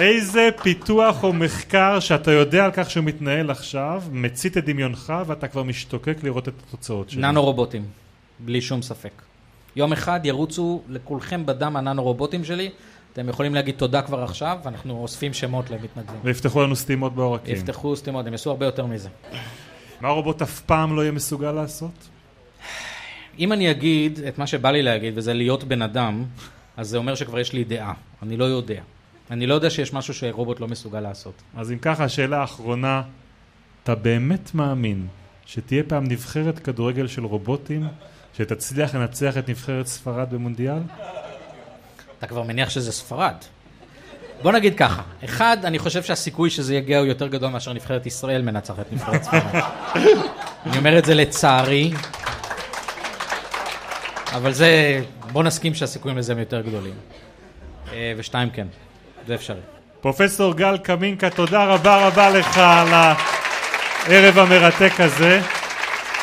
איזה 0.00 0.48
פיתוח 0.62 1.24
או 1.24 1.32
מחקר 1.32 2.00
שאתה 2.00 2.32
יודע 2.32 2.64
על 2.64 2.70
כך 2.74 2.90
שהוא 2.90 3.04
מתנהל 3.04 3.50
עכשיו, 3.50 4.02
מצית 4.12 4.58
את 4.58 4.64
דמיונך 4.64 5.12
ואתה 5.26 5.48
כבר 5.48 5.62
משתוקק 5.62 6.16
לראות 6.22 6.48
את 6.48 6.54
התוצאות 6.68 7.10
שלו? 7.10 7.22
ננו 7.22 7.44
רובוטים, 7.44 7.84
בלי 8.38 8.60
שום 8.60 8.82
ספק. 8.82 9.22
יום 9.76 9.92
אחד 9.92 10.20
ירוצו 10.24 10.82
לכולכם 10.88 11.46
בדם 11.46 11.76
הננו 11.76 12.02
רובוטים 12.02 12.44
שלי, 12.44 12.70
אתם 13.12 13.28
יכולים 13.28 13.54
להגיד 13.54 13.74
תודה 13.74 14.02
כבר 14.02 14.22
עכשיו, 14.22 14.58
ואנחנו 14.64 15.02
אוספים 15.02 15.34
שמות 15.34 15.70
למתנדבים. 15.70 16.20
ויפתחו 16.24 16.62
לנו 16.62 16.76
סתימות 16.76 17.14
בעורקים. 17.14 17.54
יפתחו 17.54 17.96
סתימות, 17.96 18.26
הם 18.26 18.32
יעשו 18.32 18.50
הרבה 18.50 18.66
יותר 18.66 18.86
מזה. 18.86 19.08
מה 20.00 20.08
רובוט 20.08 20.42
אף 20.42 20.60
פעם 20.60 20.96
לא 20.96 21.02
יהיה 21.02 21.12
מסוגל 21.12 21.52
לעשות? 21.52 22.08
אם 23.38 23.52
אני 23.52 23.70
אגיד 23.70 24.20
את 24.28 24.38
מה 24.38 24.46
שבא 24.46 24.70
לי 24.70 24.82
להגיד, 24.82 25.18
וזה 25.18 25.34
להיות 25.34 25.64
בן 25.64 25.82
אדם, 25.82 26.24
אז 26.76 26.88
זה 26.88 26.96
אומר 26.96 27.14
שכבר 27.14 27.38
יש 27.38 27.52
לי 27.52 27.64
דעה. 27.64 27.92
אני 28.22 28.36
לא 28.36 28.44
יודע. 28.44 28.82
אני 29.30 29.46
לא 29.46 29.54
יודע 29.54 29.70
שיש 29.70 29.92
משהו 29.92 30.14
שרובוט 30.14 30.60
לא 30.60 30.68
מסוגל 30.68 31.00
לעשות. 31.00 31.34
אז 31.56 31.72
אם 31.72 31.78
ככה, 31.78 32.04
השאלה 32.04 32.40
האחרונה, 32.40 33.02
אתה 33.82 33.94
באמת 33.94 34.54
מאמין 34.54 35.06
שתהיה 35.46 35.82
פעם 35.88 36.04
נבחרת 36.04 36.58
כדורגל 36.58 37.06
של 37.06 37.24
רובוטים, 37.24 37.88
שתצליח 38.36 38.94
לנצח 38.94 39.38
את 39.38 39.48
נבחרת 39.48 39.86
ספרד 39.86 40.30
במונדיאל? 40.30 40.78
אתה 42.18 42.26
כבר 42.26 42.42
מניח 42.42 42.70
שזה 42.70 42.92
ספרד. 42.92 43.34
בוא 44.42 44.52
נגיד 44.52 44.74
ככה, 44.74 45.02
אחד, 45.24 45.56
אני 45.64 45.78
חושב 45.78 46.02
שהסיכוי 46.02 46.50
שזה 46.50 46.74
יגיע 46.74 46.98
הוא 46.98 47.06
יותר 47.06 47.28
גדול 47.28 47.50
מאשר 47.50 47.72
נבחרת 47.72 48.06
ישראל 48.06 48.42
מנצחת 48.42 48.92
נבחרת 48.92 49.22
ספרד. 49.22 49.62
אני 50.66 50.78
אומר 50.78 50.98
את 50.98 51.04
זה 51.04 51.14
לצערי, 51.14 51.90
אבל 54.32 54.52
זה, 54.52 55.02
בוא 55.32 55.42
נסכים 55.42 55.74
שהסיכויים 55.74 56.18
לזה 56.18 56.32
הם 56.32 56.38
יותר 56.38 56.60
גדולים. 56.60 56.94
אה, 57.92 58.12
ושתיים 58.16 58.50
כן, 58.50 58.66
זה 59.28 59.34
אפשרי. 59.34 59.60
פרופסור 60.00 60.54
גל 60.54 60.76
קמינקה, 60.76 61.30
תודה 61.30 61.64
רבה 61.64 62.06
רבה 62.06 62.30
לך 62.30 62.58
על 62.58 62.88
הערב 62.92 64.38
המרתק 64.38 64.92
הזה. 64.98 65.40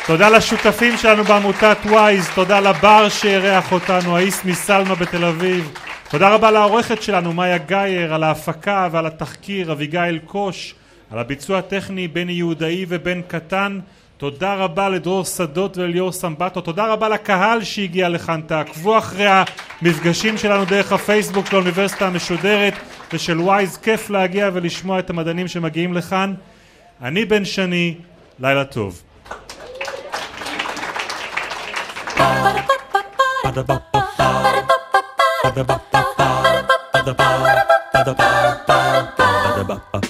תודה 0.08 0.30
לשותפים 0.30 0.98
שלנו 0.98 1.24
בעמותת 1.24 1.78
וויז, 1.86 2.30
תודה 2.36 2.60
לבר 2.60 3.10
שאירח 3.10 3.72
אותנו, 3.72 4.18
האיס 4.18 4.46
מסלמה 4.46 4.96
בתל 4.96 5.26
אביב. 5.26 5.72
תודה 6.10 6.30
רבה 6.30 6.52
לעורכת 6.52 7.02
שלנו, 7.02 7.34
מאיה 7.34 7.58
גייר, 7.58 8.14
על 8.14 8.24
ההפקה 8.24 8.90
ועל 8.92 9.06
התחקיר, 9.06 9.72
אביגיל 9.72 10.20
קוש, 10.26 10.76
על 11.12 11.20
הביצוע 11.20 11.58
הטכני, 11.58 12.08
בני 12.08 12.32
יהודאי 12.32 12.86
ובן 12.90 13.22
קטן. 13.22 13.80
תודה 14.18 14.56
רבה 14.56 14.90
לדרור 14.90 15.26
שדות 15.26 15.78
ולליאור 15.78 16.12
סמבטו, 16.12 16.62
תודה 16.62 16.86
רבה 16.86 17.10
לקהל 17.10 17.64
שהגיע 17.64 18.10
לכאן, 18.10 18.42
תעקבו 18.42 18.98
אחרי 18.98 19.28
המפגשים 19.82 20.38
שלנו 20.38 20.66
דרך 20.66 20.92
הפייסבוק 20.92 21.46
של 21.46 21.56
האוניברסיטה 21.56 22.08
המשודרת 22.08 22.74
ושל 23.14 23.42
וויז, 23.42 23.78
כיף 23.78 24.10
להגיע 24.10 24.50
ולשמוע 24.54 25.00
את 25.00 25.10
המדענים 25.10 25.48
שמגיעים 25.48 25.94
לכאן. 25.94 26.34
אני 27.02 27.26
בן 27.26 27.46
שני, 27.46 27.96
לילה 28.40 28.66
טוב. 28.66 29.02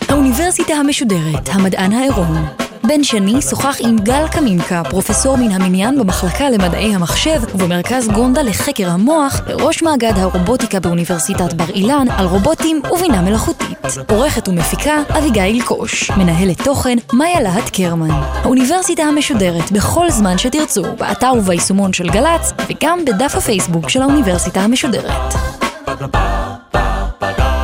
האוניברסיטה 0.10 0.74
המשודרת, 0.74 1.50
המדען 1.50 1.94
העירום 1.94 2.65
בן 2.88 3.04
שני 3.04 3.42
שוחח 3.42 3.76
עם 3.80 3.98
גל 3.98 4.28
קמינקה, 4.28 4.82
פרופסור 4.90 5.38
מן 5.38 5.52
המניין 5.52 6.00
במחלקה 6.00 6.50
למדעי 6.50 6.96
המחשב 6.96 7.42
ובמרכז 7.56 8.08
גונדה 8.08 8.42
לחקר 8.42 8.90
המוח, 8.90 9.42
לראש 9.48 9.84
מאגד 9.84 10.14
הרובוטיקה 10.16 10.80
באוניברסיטת 10.80 11.54
בר 11.54 11.70
אילן, 11.70 12.08
על 12.18 12.26
רובוטים 12.26 12.82
ובינה 12.92 13.22
מלאכותית. 13.22 13.78
עורכת 14.10 14.48
ומפיקה 14.48 14.96
אביגיל 15.18 15.64
קוש. 15.64 16.12
מנהלת 16.12 16.62
תוכן 16.62 16.98
מאיה 17.14 17.42
להט 17.42 17.70
קרמן. 17.70 18.10
האוניברסיטה 18.12 19.04
המשודרת 19.04 19.72
בכל 19.72 20.10
זמן 20.10 20.38
שתרצו, 20.38 20.84
באתר 20.98 21.34
וביישומון 21.38 21.94
של 21.94 22.10
גל"צ, 22.10 22.54
וגם 22.70 23.06
בדף 23.06 23.36
הפייסבוק 23.36 23.90
של 23.90 24.02
האוניברסיטה 24.02 24.62
המשודרת. 24.62 25.34
Ba-da-ba. 25.88 27.55